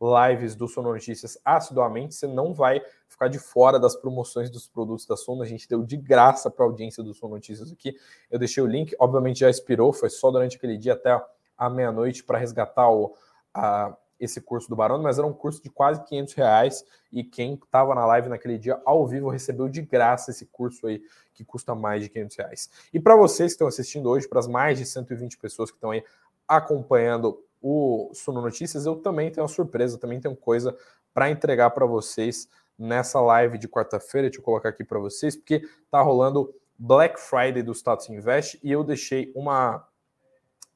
lives 0.00 0.54
do 0.54 0.68
Sono 0.68 0.92
Notícias 0.92 1.38
assiduamente, 1.44 2.14
você 2.14 2.26
não 2.26 2.52
vai 2.52 2.82
ficar 3.08 3.28
de 3.28 3.38
fora 3.38 3.78
das 3.78 3.96
promoções 3.96 4.50
dos 4.50 4.68
produtos 4.68 5.06
da 5.06 5.16
Sono. 5.16 5.42
A 5.42 5.46
gente 5.46 5.68
deu 5.68 5.82
de 5.82 5.96
graça 5.96 6.50
para 6.50 6.64
a 6.64 6.68
audiência 6.68 7.02
do 7.02 7.14
Sono 7.14 7.34
Notícias 7.34 7.72
aqui. 7.72 7.96
Eu 8.30 8.38
deixei 8.38 8.62
o 8.62 8.66
link, 8.66 8.94
obviamente 8.98 9.40
já 9.40 9.50
expirou, 9.50 9.92
foi 9.92 10.10
só 10.10 10.30
durante 10.30 10.56
aquele 10.56 10.76
dia 10.76 10.92
até 10.92 11.18
a 11.56 11.70
meia-noite 11.70 12.22
para 12.22 12.38
resgatar 12.38 12.90
o, 12.90 13.14
a, 13.54 13.96
esse 14.20 14.40
curso 14.40 14.68
do 14.68 14.76
Barone, 14.76 15.02
mas 15.02 15.18
era 15.18 15.26
um 15.26 15.32
curso 15.32 15.62
de 15.62 15.70
quase 15.70 16.02
500 16.04 16.34
reais 16.34 16.84
e 17.12 17.22
quem 17.24 17.54
estava 17.54 17.94
na 17.94 18.04
live 18.06 18.28
naquele 18.28 18.58
dia 18.58 18.80
ao 18.84 19.06
vivo 19.06 19.28
recebeu 19.28 19.68
de 19.68 19.82
graça 19.82 20.30
esse 20.30 20.46
curso 20.46 20.86
aí 20.86 21.02
que 21.34 21.44
custa 21.44 21.74
mais 21.74 22.02
de 22.02 22.08
500 22.08 22.36
reais. 22.36 22.70
E 22.92 23.00
para 23.00 23.16
vocês 23.16 23.52
que 23.52 23.54
estão 23.54 23.68
assistindo 23.68 24.08
hoje, 24.08 24.28
para 24.28 24.38
as 24.38 24.46
mais 24.46 24.78
de 24.78 24.86
120 24.86 25.38
pessoas 25.38 25.70
que 25.70 25.76
estão 25.76 25.90
aí 25.90 26.02
acompanhando 26.48 27.42
o 27.60 28.10
Suno 28.14 28.40
Notícias, 28.40 28.86
eu 28.86 28.96
também 28.96 29.30
tenho 29.30 29.42
uma 29.42 29.52
surpresa, 29.52 29.98
também 29.98 30.20
tenho 30.20 30.36
coisa 30.36 30.76
para 31.12 31.30
entregar 31.30 31.70
para 31.70 31.86
vocês 31.86 32.48
nessa 32.78 33.20
live 33.20 33.58
de 33.58 33.68
quarta-feira. 33.68 34.28
Deixa 34.28 34.40
eu 34.40 34.44
colocar 34.44 34.68
aqui 34.68 34.84
para 34.84 34.98
vocês, 34.98 35.34
porque 35.36 35.62
tá 35.90 36.00
rolando 36.00 36.54
Black 36.78 37.18
Friday 37.20 37.62
do 37.62 37.72
Status 37.72 38.08
Invest 38.10 38.58
e 38.62 38.70
eu 38.70 38.84
deixei 38.84 39.32
uma, 39.34 39.86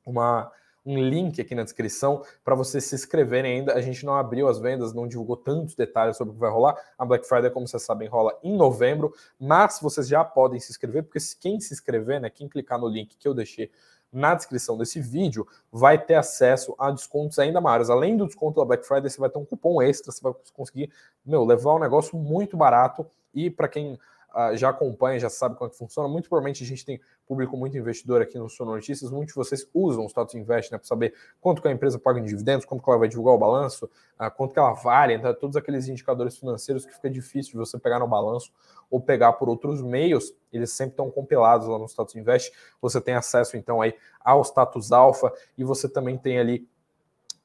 uma 0.04 0.50
um 0.84 0.98
link 0.98 1.40
aqui 1.40 1.54
na 1.54 1.62
descrição 1.62 2.24
para 2.42 2.54
vocês 2.54 2.84
se 2.84 2.94
inscreverem 2.94 3.58
ainda. 3.58 3.74
A 3.74 3.80
gente 3.80 4.04
não 4.04 4.14
abriu 4.14 4.48
as 4.48 4.58
vendas, 4.58 4.94
não 4.94 5.06
divulgou 5.06 5.36
tantos 5.36 5.74
detalhes 5.74 6.16
sobre 6.16 6.32
o 6.32 6.34
que 6.34 6.40
vai 6.40 6.50
rolar. 6.50 6.74
A 6.98 7.04
Black 7.04 7.26
Friday, 7.26 7.50
como 7.50 7.68
vocês 7.68 7.82
sabem, 7.82 8.08
rola 8.08 8.38
em 8.42 8.56
novembro, 8.56 9.12
mas 9.38 9.78
vocês 9.80 10.08
já 10.08 10.24
podem 10.24 10.58
se 10.58 10.70
inscrever, 10.70 11.04
porque 11.04 11.18
quem 11.38 11.60
se 11.60 11.72
inscrever, 11.72 12.20
né, 12.20 12.30
quem 12.30 12.48
clicar 12.48 12.78
no 12.78 12.88
link 12.88 13.16
que 13.16 13.28
eu 13.28 13.34
deixei 13.34 13.70
na 14.12 14.34
descrição 14.34 14.76
desse 14.76 15.00
vídeo, 15.00 15.46
vai 15.70 15.98
ter 15.98 16.14
acesso 16.14 16.74
a 16.78 16.90
descontos 16.90 17.38
ainda 17.38 17.60
maiores. 17.60 17.90
Além 17.90 18.16
do 18.16 18.26
desconto 18.26 18.60
da 18.60 18.66
Black 18.66 18.86
Friday, 18.86 19.08
você 19.08 19.20
vai 19.20 19.30
ter 19.30 19.38
um 19.38 19.44
cupom 19.44 19.80
extra, 19.80 20.12
você 20.12 20.22
vai 20.22 20.32
conseguir 20.52 20.90
meu, 21.24 21.44
levar 21.44 21.74
um 21.74 21.78
negócio 21.78 22.18
muito 22.18 22.56
barato. 22.56 23.06
E 23.32 23.50
para 23.50 23.68
quem 23.68 23.98
já 24.54 24.70
acompanha, 24.70 25.18
já 25.18 25.28
sabe 25.28 25.56
como 25.56 25.68
é 25.68 25.70
que 25.70 25.78
funciona. 25.78 26.08
Muito 26.08 26.28
provavelmente 26.28 26.62
a 26.62 26.66
gente 26.66 26.84
tem 26.84 27.00
público 27.26 27.56
muito 27.56 27.76
investidor 27.76 28.22
aqui 28.22 28.38
no 28.38 28.48
Sono 28.48 28.72
Notícias. 28.72 29.10
Muitos 29.10 29.34
de 29.34 29.38
vocês 29.38 29.68
usam 29.72 30.04
o 30.04 30.08
status 30.08 30.34
invest 30.34 30.72
né, 30.72 30.78
para 30.78 30.86
saber 30.86 31.14
quanto 31.40 31.62
que 31.62 31.68
a 31.68 31.70
empresa 31.70 31.98
paga 31.98 32.18
em 32.18 32.24
dividendos, 32.24 32.64
quanto 32.64 32.82
que 32.82 32.90
ela 32.90 32.98
vai 32.98 33.08
divulgar 33.08 33.34
o 33.34 33.38
balanço, 33.38 33.86
uh, 34.20 34.30
quanto 34.36 34.52
que 34.52 34.58
ela 34.58 34.72
vale, 34.72 35.14
então, 35.14 35.32
todos 35.34 35.56
aqueles 35.56 35.88
indicadores 35.88 36.36
financeiros 36.36 36.84
que 36.84 36.92
fica 36.92 37.08
difícil 37.08 37.52
de 37.52 37.58
você 37.58 37.78
pegar 37.78 37.98
no 37.98 38.08
balanço 38.08 38.52
ou 38.90 39.00
pegar 39.00 39.34
por 39.34 39.48
outros 39.48 39.80
meios, 39.82 40.34
eles 40.52 40.72
sempre 40.72 40.92
estão 40.92 41.10
compilados 41.10 41.68
lá 41.68 41.78
no 41.78 41.86
status 41.86 42.14
invest. 42.16 42.52
Você 42.80 43.00
tem 43.00 43.14
acesso 43.14 43.56
então 43.56 43.80
aí 43.80 43.94
ao 44.24 44.42
status 44.42 44.90
alfa 44.90 45.32
e 45.56 45.64
você 45.64 45.88
também 45.88 46.18
tem 46.18 46.38
ali 46.38 46.68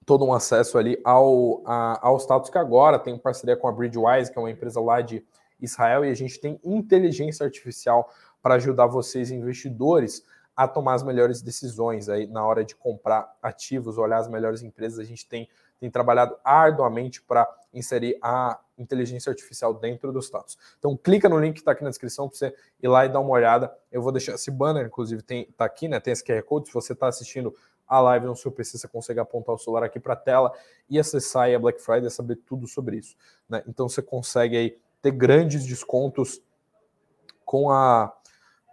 todo 0.06 0.24
um 0.24 0.34
acesso 0.34 0.78
ali 0.78 1.00
ao, 1.04 1.62
a, 1.66 2.08
ao 2.08 2.18
status 2.18 2.50
que 2.50 2.58
agora 2.58 3.00
tem 3.00 3.18
parceria 3.18 3.58
com 3.58 3.68
a 3.68 3.72
Bridgewise, 3.72 4.32
que 4.32 4.38
é 4.38 4.42
uma 4.42 4.52
empresa 4.52 4.80
lá 4.80 5.02
de 5.02 5.26
Israel 5.60 6.06
e 6.06 6.10
a 6.10 6.16
gente 6.16 6.40
tem 6.40 6.60
inteligência 6.64 7.46
artificial 7.46 8.10
para 8.42 8.56
ajudar 8.56 8.88
vocês, 8.88 9.32
investidores, 9.32 10.24
a 10.56 10.68
tomar 10.68 10.94
as 10.94 11.04
melhores 11.04 11.42
decisões 11.42 12.08
aí 12.08 12.28
na 12.28 12.46
hora 12.46 12.64
de 12.64 12.76
comprar 12.76 13.36
ativos, 13.42 13.98
olhar 13.98 14.18
as 14.18 14.30
melhores 14.30 14.62
empresas. 14.62 15.00
A 15.00 15.04
gente 15.04 15.28
tem, 15.28 15.50
tem 15.80 15.92
trabalhado 15.92 16.38
arduamente 16.44 17.22
para 17.22 17.48
inserir 17.74 18.18
a 18.22 18.60
inteligência 18.78 19.30
artificial 19.30 19.74
dentro 19.74 20.12
dos 20.14 20.26
status. 20.26 20.58
Então 20.80 20.96
clica 20.96 21.28
no 21.28 21.40
link 21.40 21.56
que 21.56 21.60
está 21.60 21.72
aqui 21.72 21.84
na 21.84 21.90
descrição 21.90 22.30
para 22.30 22.38
você 22.38 22.56
ir 22.82 22.88
lá 22.88 23.06
e 23.06 23.10
dar 23.10 23.20
uma 23.20 23.32
olhada. 23.32 23.76
Eu 23.92 24.02
vou 24.02 24.12
deixar 24.12 24.36
esse 24.36 24.50
banner, 24.50 24.86
inclusive, 24.86 25.22
tem 25.22 25.46
tá 25.58 25.66
aqui, 25.66 25.88
né? 25.88 26.00
Tem 26.00 26.14
esse 26.14 26.24
QR 26.24 26.42
Code. 26.44 26.68
Se 26.68 26.74
você 26.74 26.94
está 26.94 27.08
assistindo 27.08 27.54
a 27.88 28.00
live 28.00 28.26
no 28.26 28.36
seu 28.36 28.52
PC, 28.52 28.78
você 28.78 28.88
consegue 28.88 29.20
apontar 29.20 29.54
o 29.54 29.58
celular 29.58 29.84
aqui 29.84 30.00
para 30.00 30.14
a 30.14 30.18
tela 30.18 30.52
e 30.90 30.98
acessar 30.98 31.54
a 31.54 31.60
Black 31.60 31.82
Friday, 31.82 32.10
saber 32.10 32.38
tudo 32.38 32.68
sobre 32.68 32.98
isso. 32.98 33.16
Né? 33.48 33.64
Então 33.68 33.88
você 33.88 34.02
consegue 34.02 34.58
aí 34.58 34.78
ter 35.06 35.12
grandes 35.12 35.64
descontos 35.64 36.42
com 37.46 37.70
a 37.70 38.12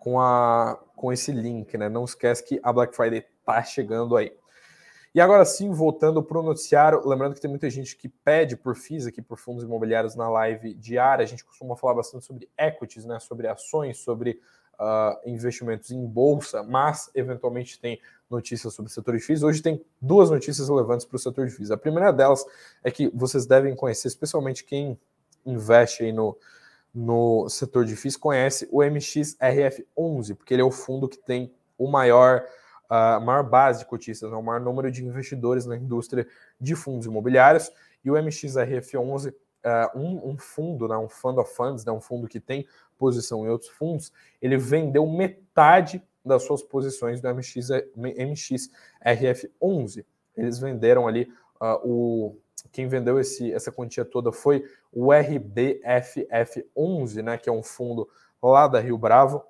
com 0.00 0.18
a 0.18 0.82
com 0.96 1.12
esse 1.12 1.30
link, 1.30 1.76
né? 1.76 1.90
Não 1.90 2.06
esquece 2.06 2.42
que 2.42 2.58
a 2.62 2.72
Black 2.72 2.96
Friday 2.96 3.26
tá 3.44 3.62
chegando 3.62 4.16
aí. 4.16 4.32
E 5.14 5.20
agora 5.20 5.44
sim, 5.44 5.70
voltando 5.70 6.22
para 6.22 6.38
o 6.38 6.42
noticiário, 6.42 7.06
lembrando 7.06 7.34
que 7.34 7.40
tem 7.40 7.50
muita 7.50 7.68
gente 7.68 7.94
que 7.94 8.08
pede 8.08 8.56
por 8.56 8.74
FIIs 8.74 9.06
aqui, 9.06 9.20
por 9.20 9.36
fundos 9.36 9.62
imobiliários 9.62 10.14
na 10.14 10.26
live 10.30 10.72
diária. 10.72 11.22
A 11.22 11.26
gente 11.26 11.44
costuma 11.44 11.76
falar 11.76 11.96
bastante 11.96 12.24
sobre 12.24 12.48
equities, 12.56 13.04
né? 13.04 13.20
Sobre 13.20 13.46
ações, 13.46 13.98
sobre 13.98 14.40
uh, 14.80 15.28
investimentos 15.28 15.90
em 15.90 16.02
bolsa, 16.06 16.62
mas 16.62 17.10
eventualmente 17.14 17.78
tem 17.78 18.00
notícias 18.30 18.72
sobre 18.72 18.90
o 18.90 18.94
setor 18.94 19.18
de 19.18 19.22
FIIs. 19.22 19.42
Hoje 19.42 19.60
tem 19.60 19.84
duas 20.00 20.30
notícias 20.30 20.66
relevantes 20.70 21.04
para 21.04 21.16
o 21.16 21.18
setor 21.18 21.46
de 21.46 21.52
FIIs. 21.52 21.70
A 21.70 21.76
primeira 21.76 22.10
delas 22.10 22.42
é 22.82 22.90
que 22.90 23.10
vocês 23.14 23.44
devem 23.44 23.76
conhecer, 23.76 24.08
especialmente 24.08 24.64
quem 24.64 24.98
investe 25.44 26.04
aí 26.04 26.12
no, 26.12 26.36
no 26.94 27.48
setor 27.48 27.84
de 27.84 27.96
FIIs 27.96 28.16
conhece 28.16 28.68
o 28.70 28.78
MXRF11, 28.78 30.36
porque 30.36 30.54
ele 30.54 30.62
é 30.62 30.64
o 30.64 30.70
fundo 30.70 31.08
que 31.08 31.18
tem 31.18 31.52
o 31.78 31.88
maior, 31.88 32.44
a 32.88 33.18
maior 33.18 33.42
base 33.42 33.80
de 33.80 33.86
cotistas, 33.86 34.30
né, 34.30 34.36
o 34.36 34.42
maior 34.42 34.60
número 34.60 34.90
de 34.90 35.04
investidores 35.04 35.64
na 35.64 35.76
indústria 35.76 36.26
de 36.60 36.74
fundos 36.74 37.06
imobiliários. 37.06 37.70
E 38.04 38.10
o 38.10 38.14
MXRF11, 38.14 39.30
uh, 39.30 39.98
um, 39.98 40.30
um, 40.30 40.38
fundo, 40.38 40.86
né, 40.86 40.96
um 40.96 41.08
fund 41.08 41.38
of 41.38 41.54
funds, 41.54 41.84
né, 41.84 41.92
um 41.92 42.00
fundo 42.00 42.28
que 42.28 42.40
tem 42.40 42.66
posição 42.98 43.46
em 43.46 43.48
outros 43.48 43.70
fundos, 43.70 44.12
ele 44.40 44.56
vendeu 44.56 45.06
metade 45.06 46.02
das 46.24 46.44
suas 46.44 46.62
posições 46.62 47.20
do 47.20 47.34
MX, 47.34 47.68
MXRF11. 47.96 50.04
Eles 50.36 50.58
venderam 50.58 51.08
ali 51.08 51.32
uh, 51.60 51.80
o 51.84 52.36
quem 52.70 52.86
vendeu 52.88 53.20
esse, 53.20 53.52
essa 53.52 53.72
quantia 53.72 54.04
toda 54.04 54.30
foi 54.32 54.64
o 54.92 55.06
RBFF11, 55.08 57.22
né, 57.22 57.38
que 57.38 57.48
é 57.48 57.52
um 57.52 57.62
fundo 57.62 58.06
lá 58.42 58.68
da 58.68 58.80
Rio 58.80 58.98
Bravo. 58.98 59.42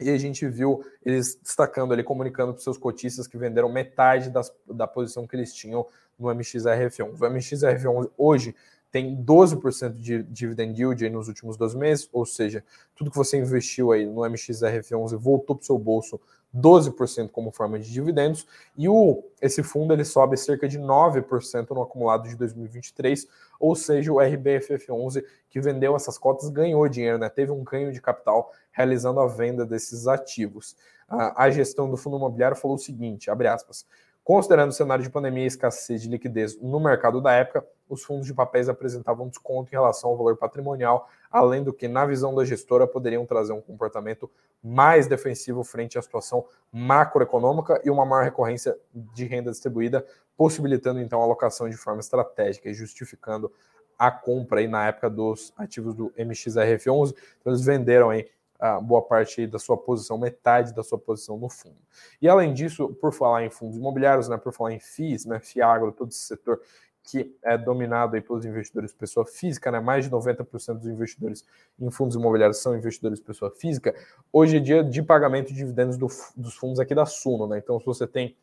E 0.00 0.10
a 0.10 0.18
gente 0.18 0.48
viu 0.48 0.84
eles 1.04 1.38
destacando 1.40 1.92
ali, 1.92 2.02
comunicando 2.02 2.52
para 2.52 2.62
seus 2.62 2.78
cotistas 2.78 3.26
que 3.26 3.38
venderam 3.38 3.70
metade 3.70 4.30
das, 4.30 4.52
da 4.66 4.86
posição 4.86 5.26
que 5.26 5.36
eles 5.36 5.54
tinham 5.54 5.86
no 6.18 6.28
MXRF11. 6.28 7.12
O 7.12 7.18
MXRF11 7.18 8.10
hoje 8.16 8.54
tem 8.90 9.14
12% 9.16 9.96
de 9.96 10.22
dividend 10.24 10.78
yield 10.78 11.08
nos 11.08 11.28
últimos 11.28 11.56
dois 11.56 11.74
meses, 11.74 12.08
ou 12.12 12.26
seja, 12.26 12.62
tudo 12.94 13.10
que 13.10 13.16
você 13.16 13.38
investiu 13.38 13.90
aí 13.90 14.04
no 14.04 14.20
MXRF11 14.20 15.16
voltou 15.16 15.56
para 15.56 15.62
o 15.62 15.66
seu 15.66 15.78
bolso 15.78 16.20
12% 16.54 17.30
como 17.30 17.50
forma 17.50 17.78
de 17.78 17.90
dividendos, 17.90 18.46
e 18.76 18.88
o, 18.88 19.24
esse 19.40 19.62
fundo 19.62 19.92
ele 19.92 20.04
sobe 20.04 20.36
cerca 20.36 20.68
de 20.68 20.78
9% 20.78 21.70
no 21.70 21.82
acumulado 21.82 22.28
de 22.28 22.36
2023, 22.36 23.26
ou 23.58 23.74
seja, 23.74 24.12
o 24.12 24.16
RBFF11 24.16 25.24
que 25.48 25.60
vendeu 25.60 25.96
essas 25.96 26.18
cotas 26.18 26.48
ganhou 26.48 26.86
dinheiro, 26.88 27.18
né? 27.18 27.28
teve 27.28 27.50
um 27.52 27.64
ganho 27.64 27.92
de 27.92 28.00
capital 28.00 28.52
realizando 28.70 29.20
a 29.20 29.26
venda 29.26 29.64
desses 29.64 30.06
ativos. 30.06 30.76
A, 31.08 31.44
a 31.44 31.50
gestão 31.50 31.90
do 31.90 31.96
fundo 31.96 32.16
imobiliário 32.16 32.56
falou 32.56 32.76
o 32.76 32.80
seguinte, 32.80 33.30
abre 33.30 33.48
aspas, 33.48 33.86
Considerando 34.24 34.70
o 34.70 34.72
cenário 34.72 35.02
de 35.02 35.10
pandemia 35.10 35.42
e 35.42 35.48
escassez 35.48 36.00
de 36.00 36.08
liquidez 36.08 36.56
no 36.60 36.78
mercado 36.78 37.20
da 37.20 37.32
época, 37.32 37.66
os 37.88 38.04
fundos 38.04 38.24
de 38.24 38.32
papéis 38.32 38.68
apresentavam 38.68 39.28
desconto 39.28 39.68
em 39.68 39.72
relação 39.72 40.10
ao 40.10 40.16
valor 40.16 40.36
patrimonial, 40.36 41.08
além 41.32 41.64
do 41.64 41.72
que, 41.72 41.88
na 41.88 42.04
visão 42.04 42.34
da 42.34 42.44
gestora, 42.44 42.86
poderiam 42.86 43.24
trazer 43.24 43.52
um 43.52 43.60
comportamento 43.60 44.30
mais 44.62 45.06
defensivo 45.06 45.64
frente 45.64 45.98
à 45.98 46.02
situação 46.02 46.44
macroeconômica 46.70 47.80
e 47.84 47.90
uma 47.90 48.04
maior 48.04 48.22
recorrência 48.22 48.78
de 48.94 49.24
renda 49.24 49.50
distribuída, 49.50 50.06
possibilitando 50.36 51.00
então 51.00 51.20
a 51.20 51.24
alocação 51.24 51.68
de 51.68 51.76
forma 51.76 52.00
estratégica 52.00 52.68
e 52.68 52.74
justificando 52.74 53.50
a 53.98 54.10
compra 54.10 54.60
aí 54.60 54.68
na 54.68 54.86
época 54.86 55.08
dos 55.08 55.52
ativos 55.56 55.94
do 55.94 56.10
MXRF11. 56.18 57.14
Então 57.40 57.52
eles 57.52 57.64
venderam 57.64 58.10
aí 58.10 58.28
a 58.58 58.80
boa 58.80 59.02
parte 59.02 59.44
da 59.46 59.58
sua 59.58 59.76
posição, 59.76 60.16
metade 60.16 60.72
da 60.72 60.84
sua 60.84 60.96
posição 60.96 61.36
no 61.36 61.48
fundo. 61.48 61.78
E 62.20 62.28
além 62.28 62.54
disso, 62.54 62.88
por 63.00 63.12
falar 63.12 63.44
em 63.44 63.50
fundos 63.50 63.76
imobiliários, 63.76 64.28
né, 64.28 64.36
por 64.36 64.52
falar 64.52 64.72
em 64.72 64.78
FIIs, 64.78 65.24
né, 65.24 65.40
FIAGRO, 65.40 65.90
todo 65.90 66.10
esse 66.10 66.20
setor 66.20 66.60
que 67.02 67.36
é 67.42 67.58
dominado 67.58 68.14
aí 68.14 68.20
pelos 68.20 68.44
investidores 68.44 68.92
pessoa 68.92 69.26
física, 69.26 69.70
né? 69.70 69.80
Mais 69.80 70.04
de 70.04 70.10
90% 70.10 70.74
dos 70.74 70.86
investidores 70.86 71.44
em 71.78 71.90
fundos 71.90 72.16
imobiliários 72.16 72.58
são 72.58 72.76
investidores 72.76 73.20
pessoa 73.20 73.50
física. 73.50 73.94
Hoje 74.32 74.58
é 74.58 74.60
dia 74.60 74.84
de 74.84 75.02
pagamento 75.02 75.48
de 75.48 75.54
dividendos 75.54 75.96
do, 75.96 76.06
dos 76.36 76.54
fundos 76.54 76.78
aqui 76.78 76.94
da 76.94 77.04
Suno, 77.04 77.46
né? 77.46 77.58
Então, 77.58 77.78
se 77.80 77.86
você 77.86 78.06
tem 78.06 78.36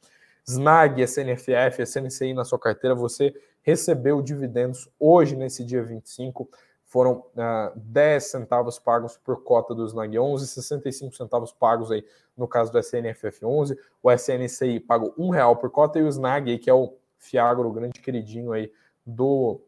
SNAG, 0.46 1.02
SNFF, 1.04 1.84
SNCI 1.84 2.34
na 2.34 2.44
sua 2.44 2.60
carteira, 2.60 2.96
você 2.96 3.34
recebeu 3.62 4.22
dividendos 4.22 4.90
hoje, 5.00 5.36
nesse 5.36 5.64
dia 5.64 5.84
25, 5.84 6.50
foram 6.86 7.24
uh, 7.36 7.72
10 7.76 8.24
centavos 8.24 8.80
pagos 8.80 9.16
por 9.16 9.44
cota 9.44 9.76
do 9.76 9.86
SNAG 9.86 10.18
11, 10.18 10.48
65 10.48 11.16
centavos 11.16 11.54
pagos 11.54 11.92
aí 11.92 12.04
no 12.36 12.48
caso 12.48 12.72
do 12.72 12.80
SNFF 12.80 13.46
11, 13.46 13.78
o 14.02 14.12
SNCI 14.12 14.80
pagou 14.80 15.14
um 15.18 15.30
real 15.30 15.56
por 15.58 15.70
cota 15.70 16.00
e 16.00 16.04
o 16.04 16.08
SNAG, 16.08 16.58
que 16.58 16.70
é 16.70 16.74
o 16.74 16.94
Fiagro, 17.20 17.68
o 17.68 17.72
grande 17.72 18.00
queridinho 18.00 18.52
aí 18.54 18.72
do, 19.06 19.62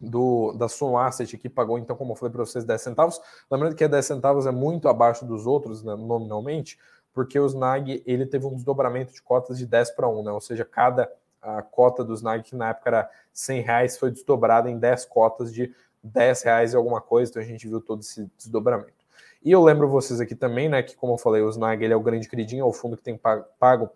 do 0.00 0.52
da 0.52 0.68
Sun 0.68 0.98
Asset, 0.98 1.38
que 1.38 1.48
pagou, 1.48 1.78
então, 1.78 1.96
como 1.96 2.12
eu 2.12 2.16
falei 2.16 2.32
para 2.32 2.44
vocês, 2.44 2.64
10 2.64 2.82
centavos. 2.82 3.20
Lembrando 3.50 3.76
que 3.76 3.86
10 3.86 4.04
centavos 4.04 4.46
é 4.46 4.50
muito 4.50 4.88
abaixo 4.88 5.24
dos 5.24 5.46
outros, 5.46 5.82
né, 5.82 5.94
nominalmente, 5.94 6.78
porque 7.12 7.38
o 7.38 7.46
SNAG 7.46 8.02
ele 8.04 8.26
teve 8.26 8.44
um 8.44 8.54
desdobramento 8.54 9.14
de 9.14 9.22
cotas 9.22 9.56
de 9.56 9.66
10 9.66 9.92
para 9.92 10.08
1, 10.08 10.24
né? 10.24 10.32
ou 10.32 10.40
seja, 10.40 10.64
cada 10.64 11.10
a 11.40 11.62
cota 11.62 12.02
do 12.02 12.14
SNAG, 12.14 12.42
que 12.42 12.56
na 12.56 12.70
época 12.70 12.88
era 12.88 13.10
100 13.32 13.60
reais, 13.60 13.98
foi 13.98 14.10
desdobrada 14.10 14.70
em 14.70 14.78
10 14.78 15.04
cotas 15.04 15.52
de 15.52 15.72
10 16.02 16.42
reais 16.42 16.72
e 16.72 16.76
alguma 16.76 17.00
coisa, 17.00 17.30
então 17.30 17.42
a 17.42 17.44
gente 17.44 17.68
viu 17.68 17.80
todo 17.80 18.00
esse 18.00 18.28
desdobramento. 18.36 19.04
E 19.44 19.52
eu 19.52 19.62
lembro 19.62 19.88
vocês 19.88 20.20
aqui 20.20 20.34
também, 20.34 20.70
né, 20.70 20.82
que 20.82 20.96
como 20.96 21.12
eu 21.12 21.18
falei, 21.18 21.42
o 21.42 21.50
Snag 21.50 21.84
ele 21.84 21.92
é 21.92 21.96
o 21.96 22.00
grande 22.00 22.28
queridinho, 22.28 22.62
é 22.62 22.64
o 22.64 22.72
fundo 22.72 22.96
que 22.96 23.02
tem 23.02 23.20
pago 23.58 23.90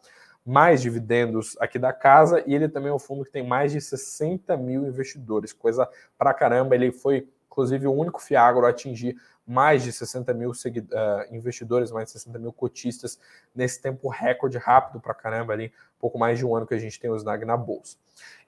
mais 0.48 0.80
dividendos 0.80 1.56
aqui 1.60 1.78
da 1.78 1.92
casa, 1.92 2.42
e 2.46 2.54
ele 2.54 2.68
também 2.68 2.88
é 2.88 2.92
o 2.92 2.98
fundo 2.98 3.22
que 3.22 3.30
tem 3.30 3.46
mais 3.46 3.70
de 3.70 3.80
60 3.82 4.56
mil 4.56 4.86
investidores, 4.86 5.52
coisa 5.52 5.86
pra 6.16 6.32
caramba, 6.32 6.74
ele 6.74 6.90
foi 6.90 7.28
inclusive 7.50 7.86
o 7.86 7.92
único 7.92 8.22
Fiagro 8.22 8.64
a 8.64 8.70
atingir 8.70 9.16
mais 9.46 9.82
de 9.82 9.92
60 9.92 10.32
mil 10.32 10.50
uh, 10.50 11.34
investidores, 11.34 11.90
mais 11.90 12.06
de 12.06 12.12
60 12.12 12.38
mil 12.38 12.52
cotistas 12.52 13.18
nesse 13.54 13.80
tempo 13.80 14.08
recorde 14.08 14.56
rápido 14.58 15.00
para 15.00 15.12
caramba 15.12 15.52
ali, 15.52 15.72
pouco 15.98 16.18
mais 16.18 16.38
de 16.38 16.46
um 16.46 16.54
ano 16.54 16.66
que 16.66 16.74
a 16.74 16.78
gente 16.78 16.98
tem 17.00 17.10
o 17.10 17.16
Snag 17.16 17.44
na 17.44 17.56
bolsa. 17.56 17.96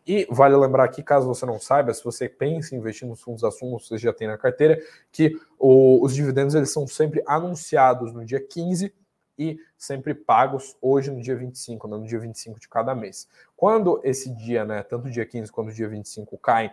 E 0.06 0.26
vale 0.30 0.56
lembrar 0.56 0.84
aqui, 0.84 1.02
caso 1.02 1.26
você 1.26 1.44
não 1.44 1.58
saiba, 1.58 1.92
se 1.92 2.02
você 2.02 2.28
pensa 2.28 2.74
em 2.74 2.78
investir 2.78 3.06
nos 3.06 3.20
fundos 3.20 3.44
ações, 3.44 3.86
você 3.86 3.98
já 3.98 4.12
tem 4.12 4.28
na 4.28 4.38
carteira, 4.38 4.78
que 5.12 5.38
o, 5.58 6.02
os 6.04 6.14
dividendos 6.14 6.54
eles 6.54 6.72
são 6.72 6.86
sempre 6.86 7.22
anunciados 7.26 8.12
no 8.12 8.24
dia 8.24 8.40
15 8.40 8.92
e 9.40 9.58
sempre 9.78 10.12
pagos 10.12 10.76
hoje 10.82 11.10
no 11.10 11.22
dia 11.22 11.34
25, 11.34 11.88
né, 11.88 11.96
no 11.96 12.06
dia 12.06 12.20
25 12.20 12.60
de 12.60 12.68
cada 12.68 12.94
mês. 12.94 13.26
Quando 13.56 13.98
esse 14.04 14.28
dia, 14.36 14.66
né, 14.66 14.82
tanto 14.82 15.08
o 15.08 15.10
dia 15.10 15.24
15 15.24 15.50
quanto 15.50 15.70
o 15.70 15.72
dia 15.72 15.88
25 15.88 16.36
caem 16.36 16.70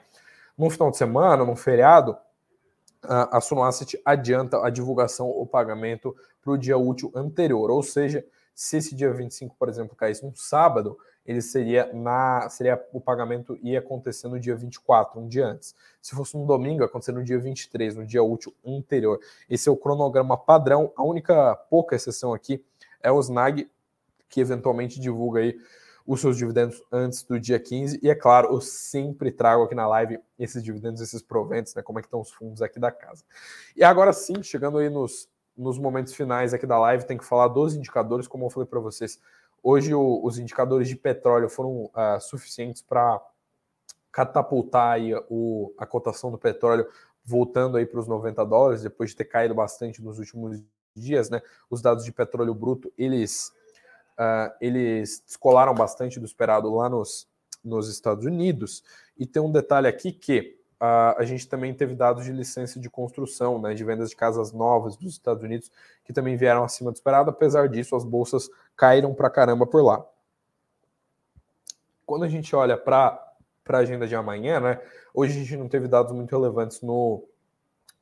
num 0.58 0.70
final 0.70 0.92
de 0.92 0.98
semana, 0.98 1.46
num 1.46 1.56
feriado, 1.56 2.18
a 3.02 3.40
Suno 3.40 3.64
Asset 3.64 4.02
adianta 4.04 4.66
a 4.66 4.70
divulgação 4.70 5.28
ou 5.28 5.46
pagamento 5.46 6.14
para 6.42 6.52
o 6.52 6.58
dia 6.58 6.78
útil 6.78 7.10
anterior, 7.16 7.72
ou 7.72 7.82
seja, 7.82 8.26
Se 8.60 8.78
esse 8.78 8.96
dia 8.96 9.14
25, 9.14 9.56
por 9.56 9.70
exemplo, 9.70 9.96
caísse 9.96 10.26
um 10.26 10.34
sábado, 10.34 10.98
ele 11.24 11.44
seria 11.44 11.94
na 11.94 12.50
seria 12.50 12.84
o 12.92 13.00
pagamento 13.00 13.56
ia 13.62 13.78
acontecer 13.78 14.28
no 14.28 14.40
dia 14.40 14.56
24, 14.56 15.22
um 15.22 15.28
dia 15.28 15.46
antes. 15.46 15.76
Se 16.02 16.16
fosse 16.16 16.36
um 16.36 16.44
domingo, 16.44 16.84
acontecer 16.84 17.12
no 17.12 17.24
dia 17.24 17.38
23, 17.38 17.96
no 17.96 18.04
dia 18.04 18.24
útil 18.24 18.52
anterior. 18.66 19.20
Esse 19.48 19.70
é 19.70 19.72
o 19.72 19.78
cronograma 19.78 20.36
padrão. 20.36 20.92
A 20.96 21.04
única 21.04 21.56
pouca 21.70 21.96
exceção 21.96 22.34
aqui 22.34 22.66
é 23.00 23.12
o 23.12 23.20
SNAG, 23.20 23.70
que 24.28 24.42
eventualmente 24.42 25.00
divulga 25.00 25.42
aí 25.42 25.56
os 26.04 26.20
seus 26.20 26.36
dividendos 26.36 26.82
antes 26.92 27.22
do 27.22 27.40
dia 27.40 27.60
15. 27.60 28.00
E 28.02 28.10
é 28.10 28.16
claro, 28.16 28.52
eu 28.52 28.60
sempre 28.60 29.32
trago 29.32 29.66
aqui 29.66 29.76
na 29.76 29.86
live 29.86 30.20
esses 30.40 30.64
dividendos, 30.64 31.00
esses 31.00 31.22
proventos, 31.22 31.76
né? 31.76 31.84
Como 31.84 32.00
é 32.00 32.02
que 32.02 32.08
estão 32.08 32.22
os 32.22 32.32
fundos 32.32 32.64
aqui 32.64 32.80
da 32.80 32.92
casa. 32.92 33.24
E 33.76 33.84
agora 33.84 34.12
sim, 34.14 34.42
chegando 34.42 34.80
aí 34.80 34.90
nos, 34.90 35.30
nos 35.58 35.80
momentos 35.80 36.14
finais 36.14 36.54
aqui 36.54 36.66
da 36.66 36.78
live, 36.78 37.06
tem 37.06 37.18
que 37.18 37.26
falar 37.26 37.48
dos 37.48 37.76
indicadores, 37.76 38.28
como 38.28 38.46
eu 38.46 38.50
falei 38.50 38.68
para 38.68 38.80
vocês 38.80 39.20
Hoje 39.70 39.94
o, 39.94 40.24
os 40.24 40.38
indicadores 40.38 40.88
de 40.88 40.96
petróleo 40.96 41.50
foram 41.50 41.86
uh, 41.86 42.22
suficientes 42.22 42.82
para 42.82 43.22
catapultar 44.12 44.94
aí 44.94 45.14
o, 45.30 45.74
a 45.78 45.86
cotação 45.86 46.32
do 46.32 46.38
petróleo 46.38 46.88
voltando 47.24 47.78
aí 47.78 47.86
para 47.86 48.00
os 48.00 48.08
90 48.08 48.46
dólares, 48.46 48.84
depois 48.84 49.10
de 49.10 49.18
ter 49.18 49.26
caído 49.26 49.54
bastante 49.54 50.02
nos 50.02 50.18
últimos 50.20 50.64
dias, 50.96 51.30
né? 51.30 51.42
Os 51.70 51.82
dados 51.82 52.06
de 52.06 52.12
petróleo 52.12 52.54
bruto, 52.54 52.92
eles, 52.98 53.52
uh, 54.18 54.54
eles 54.62 55.22
descolaram 55.26 55.76
bastante 55.76 56.20
do 56.20 56.26
esperado 56.26 56.74
lá 56.74 56.88
nos, 56.88 57.28
nos 57.62 57.90
Estados 57.90 58.26
Unidos. 58.26 58.84
E 59.18 59.26
tem 59.26 59.42
um 59.42 59.52
detalhe 59.52 59.88
aqui 59.88 60.14
que 60.14 60.57
uh, 60.82 61.18
a 61.18 61.24
gente 61.26 61.48
também 61.48 61.74
teve 61.74 61.96
dados 61.96 62.26
de 62.26 62.32
licença 62.32 62.80
de 62.80 62.90
construção, 62.90 63.60
né, 63.60 63.74
de 63.74 63.84
vendas 63.84 64.10
de 64.10 64.16
casas 64.16 64.52
novas 64.52 64.96
dos 64.96 65.14
Estados 65.14 65.44
Unidos, 65.44 65.72
que 66.06 66.14
também 66.14 66.36
vieram 66.36 66.64
acima 66.64 66.92
do 66.92 66.96
esperado. 66.96 67.30
Apesar 67.30 67.68
disso, 67.68 67.96
as 67.96 68.04
bolsas 68.04 68.50
caíram 68.76 69.14
para 69.14 69.30
caramba 69.30 69.66
por 69.66 69.84
lá. 69.84 70.06
Quando 72.06 72.24
a 72.24 72.30
gente 72.30 72.56
olha 72.56 72.78
para 72.78 73.34
a 73.68 73.78
agenda 73.78 74.08
de 74.08 74.16
amanhã, 74.16 74.60
né, 74.60 74.82
hoje 75.14 75.34
a 75.34 75.44
gente 75.44 75.58
não 75.58 75.68
teve 75.68 75.88
dados 75.88 76.14
muito 76.14 76.32
relevantes 76.32 76.82
no, 76.82 77.24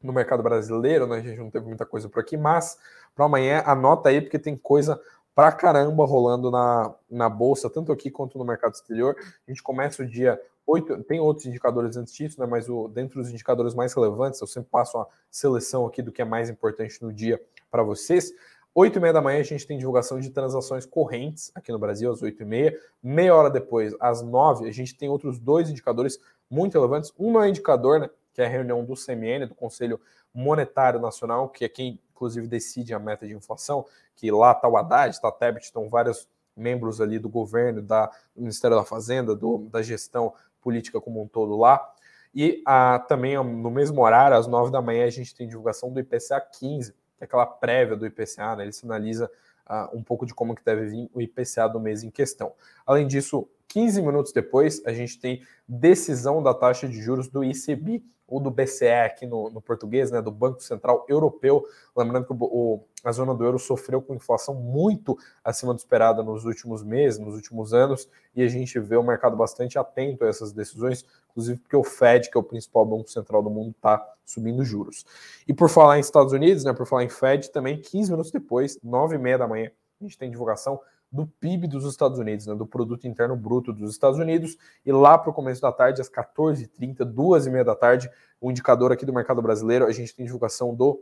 no 0.02 0.14
mercado 0.14 0.44
brasileiro, 0.44 1.08
né, 1.08 1.18
a 1.18 1.22
gente 1.22 1.40
não 1.40 1.50
teve 1.50 1.66
muita 1.66 1.86
coisa 1.86 2.08
por 2.08 2.20
aqui, 2.20 2.38
mas 2.38 2.78
para 3.16 3.26
amanhã 3.26 3.64
anota 3.66 4.10
aí, 4.10 4.22
porque 4.22 4.38
tem 4.38 4.56
coisa 4.56 5.02
pra 5.34 5.52
caramba 5.52 6.06
rolando 6.06 6.50
na, 6.50 6.94
na 7.10 7.28
bolsa, 7.28 7.70
tanto 7.70 7.92
aqui 7.92 8.10
quanto 8.10 8.38
no 8.38 8.46
mercado 8.46 8.74
exterior. 8.74 9.16
A 9.20 9.52
gente 9.52 9.62
começa 9.62 10.02
o 10.02 10.06
dia 10.08 10.40
oito, 10.68 11.04
tem 11.04 11.20
outros 11.20 11.46
indicadores 11.46 11.96
antes 11.98 12.14
disso, 12.14 12.40
né? 12.40 12.46
Mas 12.46 12.70
o, 12.70 12.88
dentro 12.88 13.22
dos 13.22 13.30
indicadores 13.30 13.74
mais 13.74 13.94
relevantes, 13.94 14.42
eu 14.42 14.48
sempre 14.48 14.70
passo 14.70 14.98
uma 14.98 15.08
seleção 15.30 15.86
aqui 15.86 16.02
do 16.02 16.12
que 16.12 16.22
é 16.22 16.26
mais 16.26 16.50
importante 16.50 17.02
no 17.02 17.14
dia 17.14 17.42
para 17.70 17.84
vocês. 17.84 18.32
Oito 18.74 18.98
e 18.98 19.02
meia 19.02 19.14
da 19.14 19.22
manhã 19.22 19.40
a 19.40 19.44
gente 19.44 19.66
tem 19.66 19.78
divulgação 19.78 20.20
de 20.20 20.30
transações 20.30 20.86
correntes 20.86 21.50
aqui 21.56 21.72
no 21.72 21.80
Brasil, 21.80 22.12
às 22.12 22.22
oito 22.22 22.44
e 22.44 22.46
meia. 22.46 22.78
Meia 23.02 23.34
hora 23.34 23.50
depois, 23.50 23.96
às 24.00 24.22
nove, 24.22 24.68
a 24.68 24.72
gente 24.72 24.96
tem 24.96 25.08
outros 25.08 25.40
dois 25.40 25.70
indicadores 25.70 26.20
muito 26.50 26.74
relevantes. 26.74 27.14
Um 27.18 27.42
é 27.42 27.48
indicador, 27.48 28.00
né? 28.00 28.10
Que 28.34 28.42
é 28.42 28.46
a 28.46 28.50
reunião 28.50 28.84
do 28.84 28.94
CMN, 28.94 29.46
do 29.48 29.56
Conselho 29.56 30.00
Monetário 30.34 31.00
Nacional, 31.00 31.48
que 31.48 31.64
é 31.64 31.70
quem, 31.70 32.02
inclusive, 32.12 32.48
decide 32.48 32.94
a 32.94 33.00
meta 33.00 33.26
de 33.26 33.34
inflação, 33.34 33.86
que 34.14 34.30
lá 34.30 34.52
está 34.52 34.68
o 34.68 34.76
Haddad, 34.76 35.16
está 35.16 35.30
a 35.30 35.32
Tebet, 35.32 35.64
estão 35.64 35.88
vários 35.88 36.28
membros 36.54 37.00
ali 37.00 37.18
do 37.18 37.30
governo, 37.30 37.82
da, 37.82 38.08
do 38.36 38.42
Ministério 38.42 38.76
da 38.76 38.84
Fazenda, 38.84 39.34
do, 39.34 39.70
da 39.72 39.82
gestão 39.82 40.34
política 40.66 41.00
como 41.00 41.22
um 41.22 41.28
todo 41.28 41.56
lá. 41.56 41.94
E 42.34 42.64
ah, 42.66 42.98
também 43.08 43.38
no 43.38 43.70
mesmo 43.70 44.02
horário, 44.02 44.36
às 44.36 44.48
nove 44.48 44.72
da 44.72 44.82
manhã, 44.82 45.06
a 45.06 45.10
gente 45.12 45.34
tem 45.36 45.48
divulgação 45.48 45.94
do 45.94 46.00
IPCA 46.00 46.42
15, 46.42 46.92
que 46.92 46.98
é 47.22 47.26
aquela 47.26 47.46
prévia 47.46 47.96
do 47.96 48.06
IPCA, 48.06 48.56
né? 48.56 48.64
Ele 48.64 48.72
sinaliza 48.74 49.32
ah, 49.64 49.90
um 49.94 50.02
pouco 50.02 50.26
de 50.26 50.34
como 50.34 50.56
que 50.56 50.66
deve 50.66 50.88
vir 50.88 51.10
o 51.14 51.22
IPCA 51.22 51.70
do 51.70 51.80
mês 51.80 52.04
em 52.04 52.10
questão. 52.10 52.52
Além 52.86 53.06
disso, 53.06 53.48
15 53.68 54.02
minutos 54.02 54.32
depois, 54.32 54.82
a 54.86 54.94
gente 54.94 55.20
tem 55.20 55.42
decisão 55.68 56.42
da 56.42 56.54
taxa 56.54 56.88
de 56.88 57.02
juros 57.02 57.28
do 57.28 57.44
ICB, 57.44 58.04
ou 58.28 58.40
do 58.40 58.50
BCE 58.50 58.88
aqui 58.88 59.26
no, 59.26 59.50
no 59.50 59.62
português, 59.62 60.10
né, 60.10 60.22
do 60.22 60.32
Banco 60.32 60.62
Central 60.62 61.06
Europeu. 61.08 61.64
Lembrando 61.96 62.26
que 62.26 62.34
o, 62.34 62.38
o, 62.40 62.86
a 63.04 63.12
zona 63.12 63.36
do 63.36 63.44
euro 63.44 63.60
sofreu 63.60 64.02
com 64.02 64.16
inflação 64.16 64.56
muito 64.56 65.18
acima 65.44 65.74
do 65.74 65.78
esperado 65.78 66.24
nos 66.24 66.44
últimos 66.46 66.84
meses, 66.84 67.20
nos 67.20 67.36
últimos 67.36 67.74
anos, 67.74 68.10
e 68.36 68.42
a 68.42 68.48
gente 68.48 68.80
vê 68.80 68.98
o 68.98 69.04
mercado 69.04 69.38
bastante 69.38 69.78
atento 69.78 70.24
a 70.24 70.28
essas 70.28 70.52
decisões, 70.52 71.06
inclusive 71.30 71.60
porque 71.60 71.76
o 71.76 71.84
Fed, 71.84 72.30
que 72.32 72.38
é 72.38 72.40
o 72.40 72.44
principal 72.44 72.86
banco 72.86 73.10
central 73.10 73.44
do 73.44 73.50
mundo, 73.50 73.72
está 73.72 74.04
subindo 74.26 74.64
juros. 74.64 75.06
E 75.48 75.54
por 75.54 75.70
falar 75.70 75.98
em 75.98 76.02
Estados 76.02 76.34
Unidos, 76.34 76.64
né, 76.64 76.74
por 76.74 76.88
falar 76.88 77.04
em 77.04 77.10
Fed, 77.10 77.52
também 77.52 77.80
15 77.80 78.10
minutos 78.10 78.32
depois, 78.32 78.80
9 78.84 79.16
e 79.16 79.20
meia 79.20 79.38
da 79.38 79.48
manhã, 79.48 79.70
a 80.02 80.04
gente 80.04 80.18
tem 80.18 80.32
divulgação 80.32 80.80
do 81.16 81.26
PIB 81.26 81.68
dos 81.68 81.86
Estados 81.86 82.20
Unidos, 82.20 82.46
né, 82.46 82.54
do 82.54 82.68
Produto 82.68 83.08
Interno 83.08 83.36
Bruto 83.38 83.72
dos 83.72 83.92
Estados 83.92 84.20
Unidos, 84.20 84.58
e 84.86 84.92
lá 84.92 85.18
para 85.18 85.30
o 85.30 85.34
começo 85.34 85.62
da 85.62 85.72
tarde, 85.72 86.02
às 86.02 86.10
14h30, 86.10 86.98
2h30 87.06 87.64
da 87.64 87.76
tarde, 87.76 88.12
o 88.42 88.52
indicador 88.52 88.92
aqui 88.92 89.06
do 89.06 89.14
mercado 89.14 89.42
brasileiro, 89.42 89.86
a 89.86 89.92
gente 89.92 90.14
tem 90.14 90.26
divulgação 90.26 90.76
do 90.76 91.02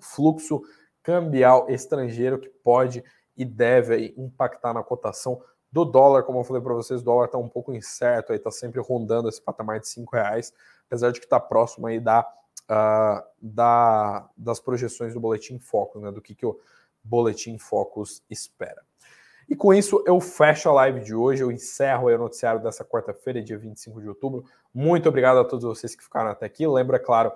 fluxo 0.00 0.62
cambial 1.02 1.70
estrangeiro 1.70 2.38
que 2.38 2.48
pode 2.48 3.04
e 3.36 3.44
deve 3.44 4.12
impactar 4.16 4.74
na 4.74 4.82
cotação 4.82 5.40
do 5.70 5.84
dólar, 5.84 6.24
como 6.24 6.40
eu 6.40 6.44
falei 6.44 6.62
para 6.62 6.74
vocês, 6.74 7.00
o 7.00 7.04
dólar 7.04 7.26
está 7.26 7.38
um 7.38 7.48
pouco 7.48 7.72
incerto, 7.72 8.32
está 8.32 8.50
sempre 8.50 8.80
rondando 8.80 9.28
esse 9.28 9.40
patamar 9.40 9.78
de 9.78 9.86
cinco 9.86 10.16
reais, 10.16 10.52
apesar 10.86 11.12
de 11.12 11.20
que 11.20 11.26
está 11.26 11.38
próximo 11.38 11.86
aí 11.86 12.00
da, 12.00 12.22
uh, 12.22 13.22
da, 13.40 14.28
das 14.36 14.58
projeções 14.58 15.14
do 15.14 15.20
Boletim 15.20 15.58
Focus, 15.58 16.02
né, 16.02 16.10
do 16.10 16.20
que, 16.20 16.34
que 16.34 16.46
o 16.46 16.58
Boletim 17.04 17.58
Focus 17.58 18.22
espera. 18.28 18.87
E 19.48 19.56
com 19.56 19.72
isso 19.72 20.02
eu 20.06 20.20
fecho 20.20 20.68
a 20.68 20.72
live 20.72 21.00
de 21.00 21.14
hoje, 21.14 21.42
eu 21.42 21.50
encerro 21.50 22.08
o 22.08 22.18
noticiário 22.18 22.62
dessa 22.62 22.84
quarta-feira, 22.84 23.42
dia 23.42 23.56
25 23.56 24.00
de 24.00 24.08
outubro. 24.08 24.44
Muito 24.74 25.08
obrigado 25.08 25.38
a 25.38 25.44
todos 25.44 25.64
vocês 25.64 25.94
que 25.94 26.04
ficaram 26.04 26.30
até 26.30 26.44
aqui. 26.44 26.66
Lembra, 26.66 26.98
claro, 26.98 27.32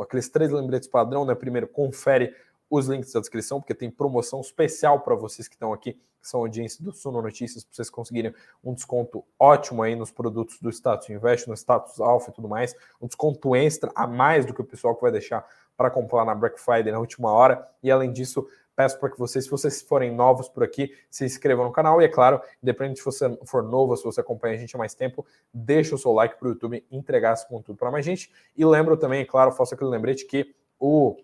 aqueles 0.00 0.28
três 0.28 0.52
lembretes 0.52 0.88
padrão, 0.88 1.24
né? 1.24 1.34
Primeiro, 1.34 1.66
confere 1.66 2.32
os 2.70 2.86
links 2.86 3.12
da 3.12 3.18
descrição, 3.18 3.60
porque 3.60 3.74
tem 3.74 3.90
promoção 3.90 4.40
especial 4.40 5.00
para 5.00 5.16
vocês 5.16 5.48
que 5.48 5.56
estão 5.56 5.72
aqui, 5.72 5.94
que 5.94 6.28
são 6.28 6.40
audiência 6.40 6.82
do 6.82 6.92
Suno 6.92 7.20
Notícias, 7.20 7.64
para 7.64 7.74
vocês 7.74 7.90
conseguirem 7.90 8.32
um 8.62 8.72
desconto 8.72 9.24
ótimo 9.38 9.82
aí 9.82 9.96
nos 9.96 10.12
produtos 10.12 10.60
do 10.60 10.70
Status 10.70 11.10
Invest, 11.10 11.48
no 11.48 11.54
Status 11.54 12.00
Alpha 12.00 12.30
e 12.30 12.32
tudo 12.32 12.48
mais, 12.48 12.74
um 13.00 13.06
desconto 13.06 13.56
extra 13.56 13.90
a 13.94 14.06
mais 14.06 14.46
do 14.46 14.54
que 14.54 14.60
o 14.60 14.64
pessoal 14.64 14.94
que 14.94 15.02
vai 15.02 15.10
deixar 15.10 15.44
para 15.76 15.90
comprar 15.90 16.24
na 16.24 16.34
Black 16.34 16.60
Friday 16.60 16.92
na 16.92 17.00
última 17.00 17.32
hora. 17.32 17.68
E 17.82 17.90
além 17.90 18.12
disso, 18.12 18.46
Peço 18.76 18.98
para 18.98 19.10
que 19.10 19.18
vocês, 19.18 19.44
se 19.44 19.50
vocês 19.50 19.82
forem 19.82 20.14
novos 20.14 20.48
por 20.48 20.64
aqui, 20.64 20.92
se 21.10 21.24
inscrevam 21.24 21.64
no 21.64 21.72
canal. 21.72 22.00
E 22.02 22.04
é 22.04 22.08
claro, 22.08 22.40
independente 22.62 22.98
se 22.98 23.04
você 23.04 23.38
for 23.44 23.62
novo, 23.62 23.96
se 23.96 24.04
você 24.04 24.20
acompanha 24.20 24.54
a 24.54 24.58
gente 24.58 24.74
há 24.74 24.78
mais 24.78 24.94
tempo, 24.94 25.24
deixa 25.52 25.94
o 25.94 25.98
seu 25.98 26.12
like 26.12 26.38
para 26.38 26.48
o 26.48 26.50
YouTube 26.50 26.84
entregar 26.90 27.34
esse 27.34 27.48
conteúdo 27.48 27.78
para 27.78 27.90
mais 27.90 28.04
gente. 28.04 28.30
E 28.56 28.64
lembro 28.64 28.96
também, 28.96 29.22
é 29.22 29.24
claro, 29.24 29.52
faço 29.52 29.74
aquele 29.74 29.90
lembrete 29.90 30.26
que 30.26 30.54
o, 30.78 31.16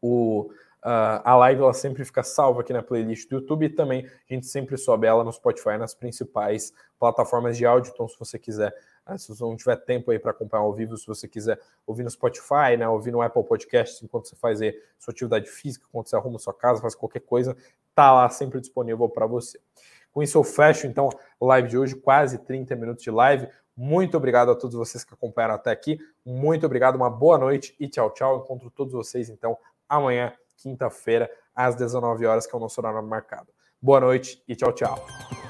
o 0.00 0.50
Uh, 0.78 1.20
a 1.24 1.34
live 1.34 1.60
ela 1.60 1.74
sempre 1.74 2.04
fica 2.04 2.22
salva 2.22 2.60
aqui 2.60 2.72
na 2.72 2.82
playlist 2.84 3.28
do 3.28 3.36
YouTube 3.36 3.66
e 3.66 3.68
também 3.68 4.06
a 4.06 4.32
gente 4.32 4.46
sempre 4.46 4.76
sobe 4.76 5.08
ela 5.08 5.24
no 5.24 5.32
Spotify, 5.32 5.76
nas 5.76 5.92
principais 5.92 6.72
plataformas 6.98 7.56
de 7.56 7.66
áudio. 7.66 7.90
Então, 7.92 8.08
se 8.08 8.16
você 8.16 8.38
quiser? 8.38 8.72
Se 9.16 9.28
você 9.28 9.42
não 9.42 9.56
tiver 9.56 9.76
tempo 9.76 10.10
aí 10.10 10.18
para 10.18 10.32
acompanhar 10.32 10.62
ao 10.62 10.72
vivo, 10.72 10.96
se 10.96 11.06
você 11.06 11.26
quiser 11.26 11.58
ouvir 11.86 12.02
no 12.02 12.10
Spotify, 12.10 12.76
né, 12.78 12.88
ouvir 12.88 13.10
no 13.10 13.22
Apple 13.22 13.44
Podcast, 13.44 14.04
enquanto 14.04 14.28
você 14.28 14.36
faz 14.36 14.60
aí 14.60 14.78
sua 14.98 15.12
atividade 15.12 15.48
física, 15.48 15.86
enquanto 15.88 16.08
você 16.08 16.16
arruma 16.16 16.38
sua 16.38 16.52
casa, 16.52 16.82
faz 16.82 16.94
qualquer 16.94 17.20
coisa, 17.20 17.56
tá 17.94 18.12
lá 18.12 18.28
sempre 18.28 18.60
disponível 18.60 19.08
para 19.08 19.26
você. 19.26 19.58
Com 20.12 20.22
isso 20.22 20.36
eu 20.36 20.44
fecho 20.44 20.86
então 20.86 21.08
a 21.40 21.44
live 21.44 21.68
de 21.68 21.78
hoje, 21.78 21.94
quase 21.94 22.38
30 22.38 22.74
minutos 22.76 23.02
de 23.02 23.10
live. 23.10 23.48
Muito 23.76 24.16
obrigado 24.16 24.50
a 24.50 24.56
todos 24.56 24.76
vocês 24.76 25.04
que 25.04 25.14
acompanharam 25.14 25.54
até 25.54 25.70
aqui. 25.70 25.98
Muito 26.24 26.66
obrigado, 26.66 26.96
uma 26.96 27.08
boa 27.08 27.38
noite 27.38 27.74
e 27.78 27.88
tchau, 27.88 28.10
tchau. 28.10 28.38
Encontro 28.38 28.70
todos 28.70 28.92
vocês 28.92 29.28
então 29.28 29.56
amanhã, 29.88 30.32
quinta-feira, 30.56 31.30
às 31.54 31.74
19 31.74 32.26
horas, 32.26 32.46
que 32.46 32.54
é 32.54 32.58
o 32.58 32.60
nosso 32.60 32.80
horário 32.80 33.02
marcado. 33.02 33.48
Boa 33.80 34.00
noite 34.00 34.42
e 34.48 34.56
tchau, 34.56 34.72
tchau. 34.72 35.47